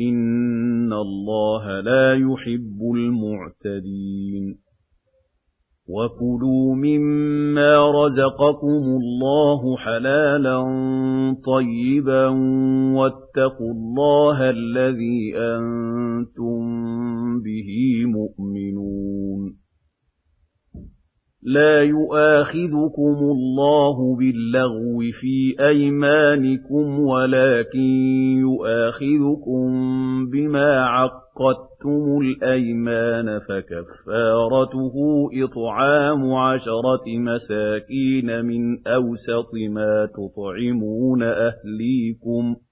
[0.00, 4.71] إِنَّ اللَّهَ لَا يُحِبُّ الْمُعْتَدِينَ.
[5.88, 10.58] وَكُلُوا مِمَّا رَزَقَكُمُ اللَّهُ حَلَالًا
[11.44, 12.26] طَيِّبًا
[12.96, 16.60] وَاتَّقُوا اللَّهَ الَّذِي أَنتُم
[17.42, 17.70] بِهِ
[18.06, 19.62] مُؤْمِنُونَ
[21.44, 27.90] لَا يُؤَاخِذُكُمُ اللَّهُ بِاللَّغْوِ فِي أَيْمَانِكُمْ وَلَكِن
[28.38, 29.66] يُؤَاخِذُكُم
[30.30, 31.71] بِمَا عَقَّدتُّمُ
[32.20, 34.94] الْأَيْمَانَ فَكَفَّارَتُهُ
[35.44, 42.71] إِطْعَامُ عَشَرَةِ مَسَاكِينَ مِنْ أَوْسَطِ مَا تُطْعِمُونَ أَهْلِيكُمْ ۖ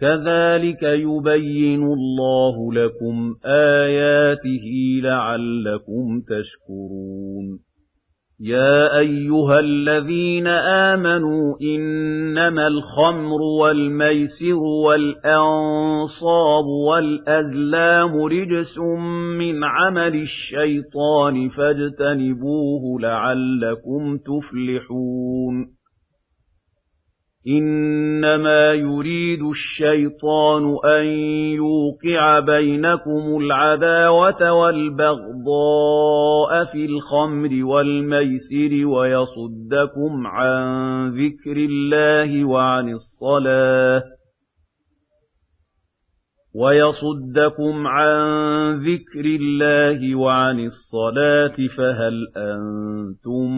[0.00, 7.58] كَذَلِكَ يُبَيِّنُ اللَّهُ لَكُمْ آيَاتِهِ لَعَلَّكُمْ تَشْكُرُونَ.
[8.40, 18.78] يَا أَيُّهَا الَّذِينَ آمَنُوا إِنَّمَا الْخَمْرُ وَالْمَيْسِرُ وَالْأَنصَابُ وَالْأَزْلَامُ رِجْسٌ
[19.38, 25.81] مِّنْ عَمَلِ الشَّيْطَانِ فَاجْتَنِبُوهُ لَعَلَّكُمْ تُفْلِحُونَ.
[27.48, 31.06] إِنَّمَا يُرِيدُ الشَّيْطَانُ أَن
[31.58, 40.62] يُوقِعَ بَيْنَكُمُ الْعَدَاوَةَ وَالْبَغْضَاءَ فِي الْخَمْرِ وَالْمَيْسِرِ وَيَصُدَّكُمْ عَن
[41.10, 44.02] ذِكْرِ اللَّهِ وَعَنِ الصَّلَاةِ
[46.54, 48.18] وَيَصُدَّكُمْ عَن
[48.78, 53.48] ذِكْرِ اللَّهِ وَعَنِ الصَّلَاةِ فَهَلْ أَنتُم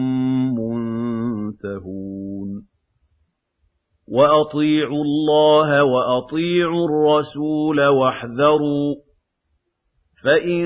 [0.59, 2.74] مُّنتَهُونَ
[4.07, 8.95] وَأَطِيعُوا اللَّهَ وَأَطِيعُوا الرَّسُولَ وَاحْذَرُوا
[10.23, 10.63] فَإِن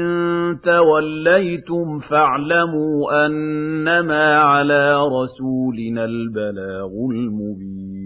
[0.64, 7.99] تَوَلَّيْتُمْ فَاعْلَمُوا أَنَّمَا عَلَىٰ رَسُولِنَا الْبَلَاغُ الْمُبِينُ.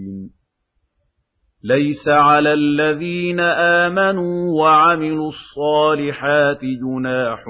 [1.66, 7.44] لَيْسَ عَلَى الَّذِينَ آمَنُوا وَعَمِلُوا الصَّالِحَاتِ جُنَاحٌ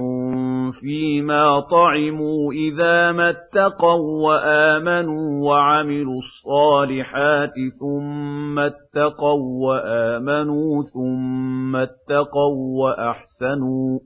[0.81, 13.99] فِيمَا طَعِمُوا إِذَا مَا اتَّقَوا وَّآمَنُوا وَعَمِلُوا الصَّالِحَاتِ ثُمَّ اتَّقَوا وَّآمَنُوا ثُمَّ اتَّقَوا وَّأَحْسَنُوا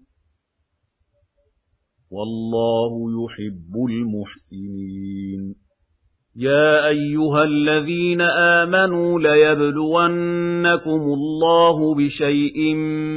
[2.11, 5.68] وَاللَّهُ يُحِبُّ الْمُحْسِنِينَ
[6.41, 12.75] يَا أَيُّهَا الَّذِينَ آمَنُوا لَيَبْلُوَنَّكُمُ اللَّهُ بِشَيْءٍ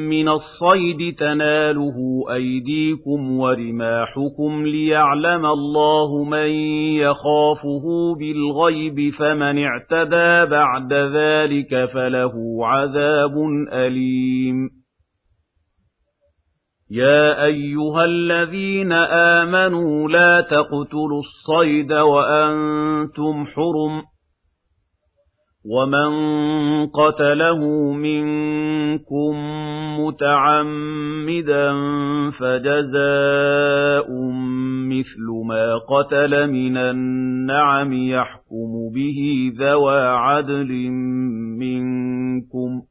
[0.09, 1.97] مِّنَ الصَّيْدِ تَنَالُهُ
[2.33, 6.49] أَيْدِيكُمْ وَرِمَاحُكُمْ لِيَعْلَمَ اللَّهُ مَن
[6.97, 7.85] يَخَافُهُ
[8.19, 12.33] بِالْغَيْبِ فَمَنِ اعْتَدَىٰ بَعْدَ ذَٰلِكَ فَلَهُ
[12.65, 13.33] عَذَابٌ
[13.73, 14.80] أَلِيمٌ
[16.93, 24.05] يَا أَيُّهَا الَّذِينَ آمَنُوا لَا تَقْتُلُوا الصَّيْدَ وَأَنتُمْ حُرُمٌ ۚ
[25.65, 26.11] وَمَن
[26.87, 27.59] قَتَلَهُ
[27.93, 29.35] مِنكُم
[30.01, 31.71] مُّتَعَمِّدًا
[32.39, 34.11] فَجَزَاءٌ
[34.91, 40.71] مِّثْلُ مَا قَتَلَ مِنَ النَّعَمِ يَحْكُمُ بِهِ ذَوَا عَدْلٍ
[41.59, 42.90] مِّنكُمْ ۚ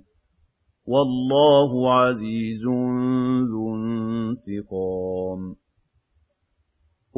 [0.91, 2.63] وَاللَّهُ عَزِيزٌ
[3.51, 5.55] ذُو انتِقَامٍ.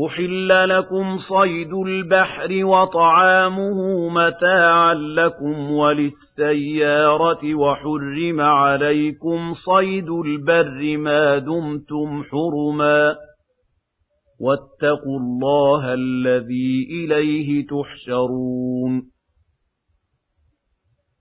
[0.05, 13.15] أُحِلَّ لَكُمْ صَيْدُ الْبَحْرِ وَطَعَامُهُ مَتَاعًا لَّكُمْ وَلِلسَّيَّارَةِ وَحُرِّمَ عَلَيْكُمْ صَيْدُ الْبَرِّ مَا دُمْتُمْ حُرُمًا.
[14.39, 19.13] وَاتَّقُوا اللَّهَ الَّذِي إِلَيْهِ تُحْشَرُونَ.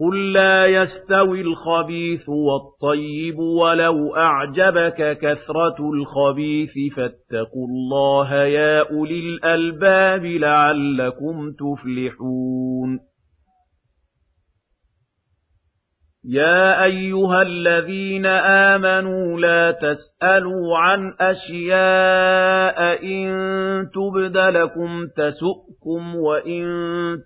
[0.00, 11.50] قُل لَّا يَسْتَوِي الْخَبِيثُ وَالطَّيِّبُ وَلَوْ أَعْجَبَكَ كَثْرَةُ الْخَبِيثِ فَاتَّقُوا اللَّهَ يَا أُولِي الْأَلْبَابِ لَعَلَّكُمْ
[11.52, 13.07] تُفْلِحُونَ
[16.30, 23.28] يَا أَيُّهَا الَّذِينَ آمَنُوا لَا تَسْأَلُوا عَنْ أَشْيَاءَ إِن
[23.94, 26.64] تُبْدَ لَكُمْ تَسُؤْكُمْ وَإِن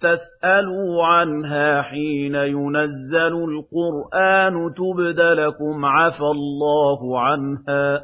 [0.00, 8.02] تَسْأَلُوا عَنْهَا حِينَ يُنَزَّلُ الْقُرْآنُ تُبْدَ لَكُمْ عَفَا اللَّهُ عَنْهَا ۗ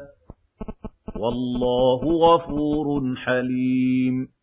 [1.15, 4.38] وَاللَّهُ غَفُورٌ حَلِيمٌ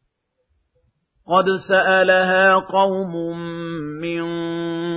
[1.29, 3.39] قَدْ سَأَلَهَا قَوْمٌ
[4.01, 4.23] مِّن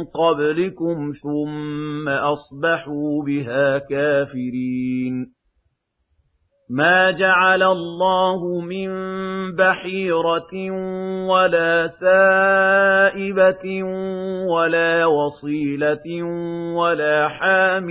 [0.05, 5.38] قَبْلِكُمْ ثُمَّ أَصْبَحُوا بِهَا كَافِرِينَ
[6.72, 8.89] مَا جَعَلَ اللَّهُ مِن
[9.55, 10.53] بَحِيرَةٍ
[11.28, 13.65] وَلَا سَائِبَةٍ
[14.53, 16.24] وَلَا وَصِيلَةٍ
[16.76, 17.89] وَلَا حَامٍ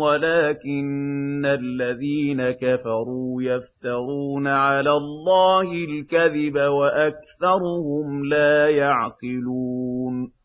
[0.00, 10.35] وَلَٰكِنَّ الَّذِينَ كَفَرُوا يَفْتَرُونَ عَلَى اللَّهِ الْكَذِبَ وَأَكْثَرُهُمْ لَا يَعْقِلُونَ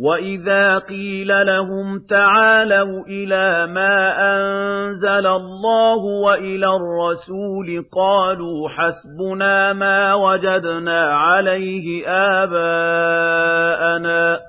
[0.00, 3.96] وَإِذَا قِيلَ لَهُمْ تَعَالَوْا إِلَىٰ مَا
[4.34, 12.08] أَنزَلَ اللَّهُ وَإِلَى الرَّسُولِ قَالُوا حَسْبُنَا مَا وَجَدْنَا عَلَيْهِ
[12.42, 13.16] آبَاءَنَا
[14.36, 14.40] ۚ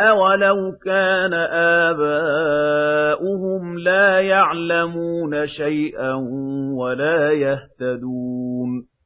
[0.00, 1.34] أَوَلَوْ كَانَ
[1.90, 6.14] آبَاؤُهُمْ لَا يَعْلَمُونَ شَيْئًا
[6.78, 8.97] وَلَا يَهْتَدُونَ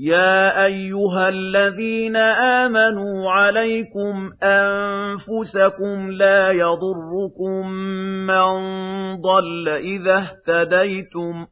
[0.00, 7.68] يَا أَيُّهَا الَّذِينَ آمَنُوا عَلَيْكُمْ أَنفُسَكُمْ لَا يَضُرُّكُم
[8.26, 8.50] مَّن
[9.20, 11.48] ضَلَّ إِذَا اهْتَدَيْتُمْ ۚ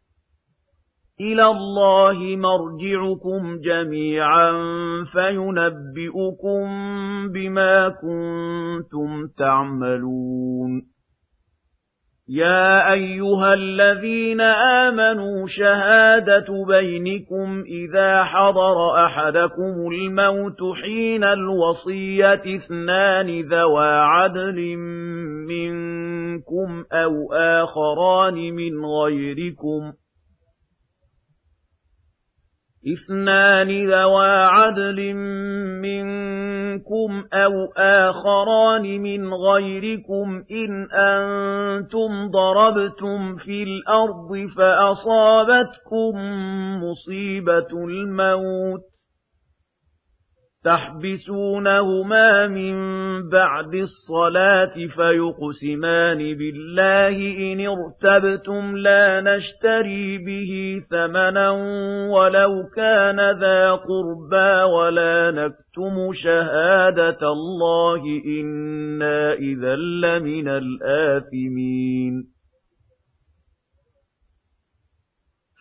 [1.20, 4.52] إِلَى اللَّهِ مَرْجِعُكُمْ جَمِيعًا
[5.12, 6.64] فَيُنَبِّئُكُم
[7.32, 10.95] بِمَا كُنتُمْ تَعْمَلُونَ
[12.28, 24.76] يَا أَيُّهَا الَّذِينَ آمَنُوا شَهَادَةُ بَيْنِكُمْ إِذَا حَضَرَ أَحَدَكُمُ الْمَوْتُ حِينَ الْوَصِيَّةِ اثْنَانِ ذَوَا عَدْلٍ
[25.48, 29.92] مِّنكُمْ أَوْ آخَرَانِ مِنْ غَيْرِكُمْ
[32.94, 35.14] اثنان ذوا عدل
[35.82, 46.14] منكم أو آخران من غيركم إن أنتم ضربتم في الأرض فأصابتكم
[46.82, 48.95] مصيبة الموت
[50.66, 52.76] تحبسونهما من
[53.28, 61.50] بعد الصلاة فيقسمان بالله إن ارتبتم لا نشتري به ثمنا
[62.10, 68.02] ولو كان ذا قربى ولا نكتم شهادة الله
[68.40, 72.35] إنا إذا لمن الآثمين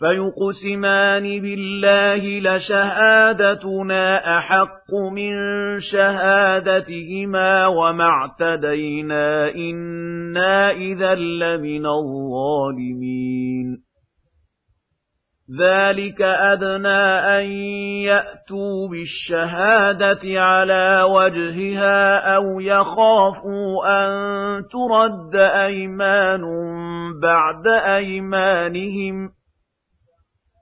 [0.00, 5.32] فَيُقْسِمَانِ بِاللَّهِ لَشَهَادَتُنَا أَحَقُّ مِن
[5.80, 13.86] شَهَادَتِهِمَا وَمَا اعْتَدَيْنَا إِنَّا إِذًا لَّمِنَ الظَّالِمِينَ.
[15.60, 17.06] ذَلِكَ أَدْنَىٰ
[17.38, 17.46] أَن
[18.10, 24.10] يَأْتُوا بِالشَّهَادَةِ عَلَىٰ وَجْهِهَا أَوْ يَخَافُوا أَن
[24.72, 26.42] تُرَدَّ أَيْمَانٌ
[27.22, 29.35] بَعْدَ أَيْمَانِهِمْ ۗ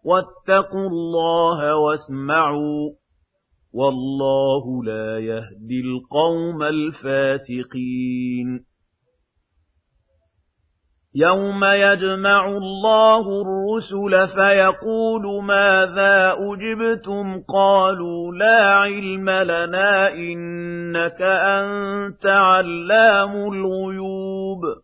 [0.04, 2.94] وَاتَّقُوا اللَّهَ وَاسْمَعُوا ۗ
[3.74, 8.64] وَاللَّهُ لَا يَهْدِي الْقَوْمَ الْفَاسِقِينَ.
[11.16, 24.83] يَوْمَ يَجْمَعُ اللَّهُ الرُّسُلَ فَيَقُولُ مَاذَا أُجِبْتُمْ؟ قَالُوا لَا عِلْمَ لَنَا إِنَّكَ أَنتَ عَلَّامُ الْغُيُوبِ.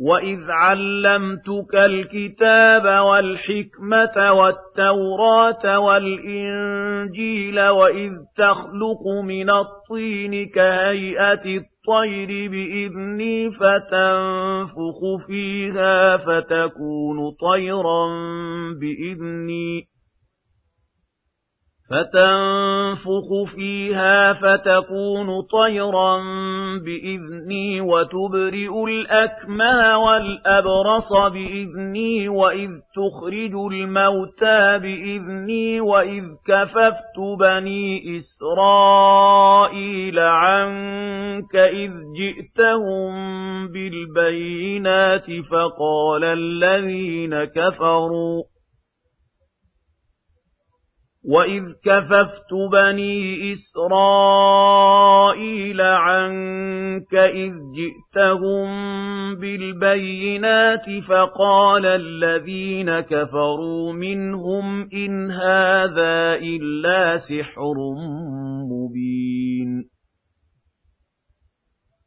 [0.00, 16.16] وَإِذْ عَلَّمْتُكَ الْكِتَابَ وَالْحِكْمَةَ وَالتَّوْرَاةَ وَالْإِنجِيلَ وَإِذْ تَخْلُقُ مِنَ الطِّينِ كَهَيْئَةِ الطَّيْرِ بِإِذْنِي فَتَنفُخُ فِيهَا
[16.16, 18.06] فَتَكُونُ طَيْرًا
[18.80, 19.89] بِإِذْنِي
[21.90, 26.16] فَتَنفُخُ فِيهَا فَتَكُونُ طَيْرًا
[26.84, 41.90] بِإِذْنِي وَتُبْرِئُ الْأَكْمَهَ وَالْأَبْرَصَ بِإِذْنِي وَإِذْ تُخْرِجُ الْمَوْتَىٰ بِإِذْنِي وَإِذْ كَفَفْتُ بَنِي إِسْرَائِيلَ عَنكَ إِذْ
[42.20, 43.12] جِئْتَهُم
[43.68, 48.42] بِالْبَيِّنَاتِ فَقَالَ الَّذِينَ كَفَرُوا
[51.24, 55.00] وَإِذْ كَفَفْتُ بَنِي إِسْرَائِيلَ
[55.80, 58.68] عَنكَ إِذْ جِئْتَهُم
[59.34, 67.74] بِالْبَيِّنَاتِ فَقَالَ الَّذِينَ كَفَرُوا مِنْهُمْ إِنْ هَٰذَا إِلَّا سِحْرٌ
[68.72, 69.99] مُّبِينٌ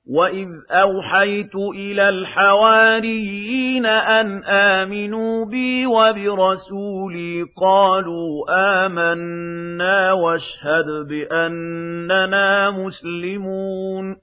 [0.10, 8.46] وَإِذْ أَوْحَيْتُ إِلَى الْحَوَارِيِّينَ أَنْ آمِنُوا بِي وَبِرَسُولِي قَالُوا
[8.86, 14.23] آمَنَّا وَاشْهَدْ بِأَنَّنَا مُسْلِمُونَ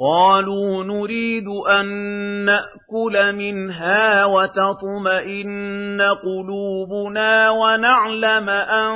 [0.00, 1.44] قَالُوا نُرِيدُ
[1.80, 1.86] أَن
[2.44, 8.92] نَّأْكُلَ مِنْهَا وَتَطْمَئِنَّ قُلُوبُنَا وَنَعْلَمَ أَن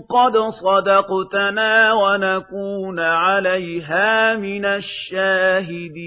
[0.00, 0.32] قَدْ
[0.64, 6.06] صَدَقْتَنَا وَنَكُونَ عَلَيْهَا مِنَ الشَّاهِدِينَ.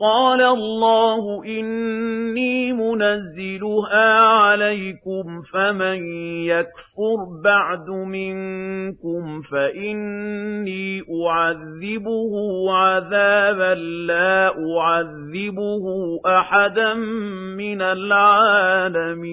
[0.00, 6.02] قَالَ اللَّهُ إِنِّي مُنَزِّلُهَا عَلَيْكُمْ فَمَن
[6.44, 12.32] يَكْفُرْ بَعْدُ مِنكُمْ فَإِنِّي أُعَذِّبُهُ
[12.72, 13.74] عَذَابًا
[14.06, 15.84] لَّا أُعَذِّبُهُ
[16.26, 16.94] أَحَدًا
[17.60, 19.30] مِّنَ الْعَالَمِينَ.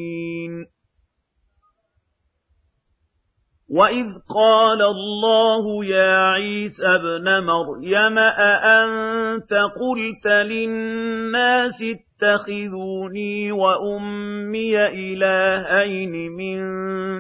[3.70, 4.06] وَإِذْ
[4.36, 16.60] قَالَ اللَّهُ يَا عِيسَى ابْنَ مَرْيَمَ أَأَنتَ قُلْتَ لِلنَّاسِ اتَّخِذُونِي وَأُمِّيَ إِلَٰهَيْنِ مِن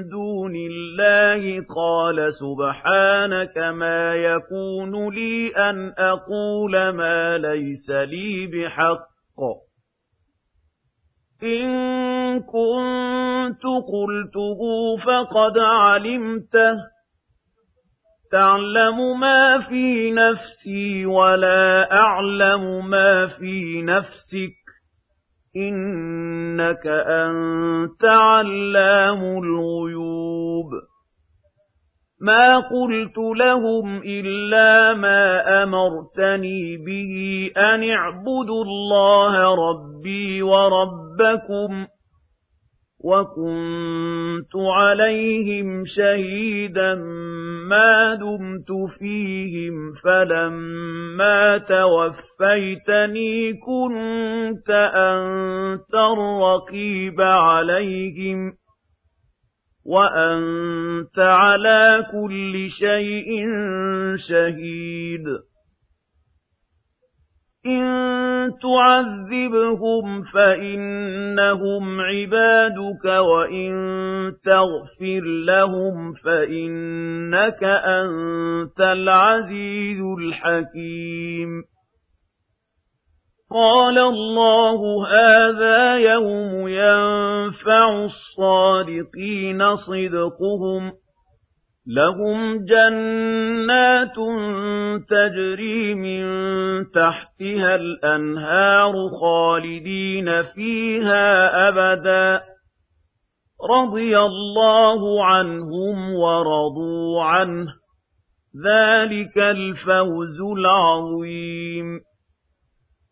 [0.09, 9.66] دُونِ اللَّهِ قَالَ سُبْحَانَكَ مَا يَكُونُ لِي أَنْ أَقُولَ مَا لَيْسَ لِي بِحَقٍّ
[11.43, 14.59] إِن كُنتُ قُلْتُهُ
[15.05, 16.75] فَقَدْ عَلِمْتَهُ.
[18.31, 24.57] تَعْلَمُ مَا فِي نَفْسِي وَلَا أَعْلَمُ مَا فِي نَفْسِكَ.
[25.55, 30.71] إِنَّكَ أَنتَ عَلَّامُ الْغُيُوبِ.
[32.21, 37.13] مَا قُلْتُ لَهُمْ إِلَّا مَا أَمَرْتَنِي بِهِ
[37.61, 41.85] أَنِ اعْبُدُوا اللَّهَ رَبِّي وَرَبَّكُمْ
[43.05, 46.95] وَكُنتُ عَلَيْهِمْ شَهِيدًا
[47.69, 58.53] مَا دُمْتُ فِيهِمْ فَلَمَّا تَوَفَّيْتَنِي كُنتَ أَنتَ الرَّقِيبَ عَلَيْهِمْ
[59.87, 63.45] وأنت على كل شيء
[64.29, 65.27] شهيد.
[67.65, 68.07] إن
[68.61, 73.71] تعذبهم فإنهم عبادك وإن
[74.45, 81.76] تغفر لهم فإنك أنت العزيز الحكيم.
[83.53, 90.91] قال الله هذا يوم ينفع الصادقين صدقهم.
[91.87, 94.15] لهم جنات
[95.09, 96.25] تجري من
[96.91, 102.41] تحتها الأنهار خالدين فيها أبدا.
[103.69, 107.67] رضي الله عنهم ورضوا عنه.
[108.65, 112.06] ذلك الفوز العظيم.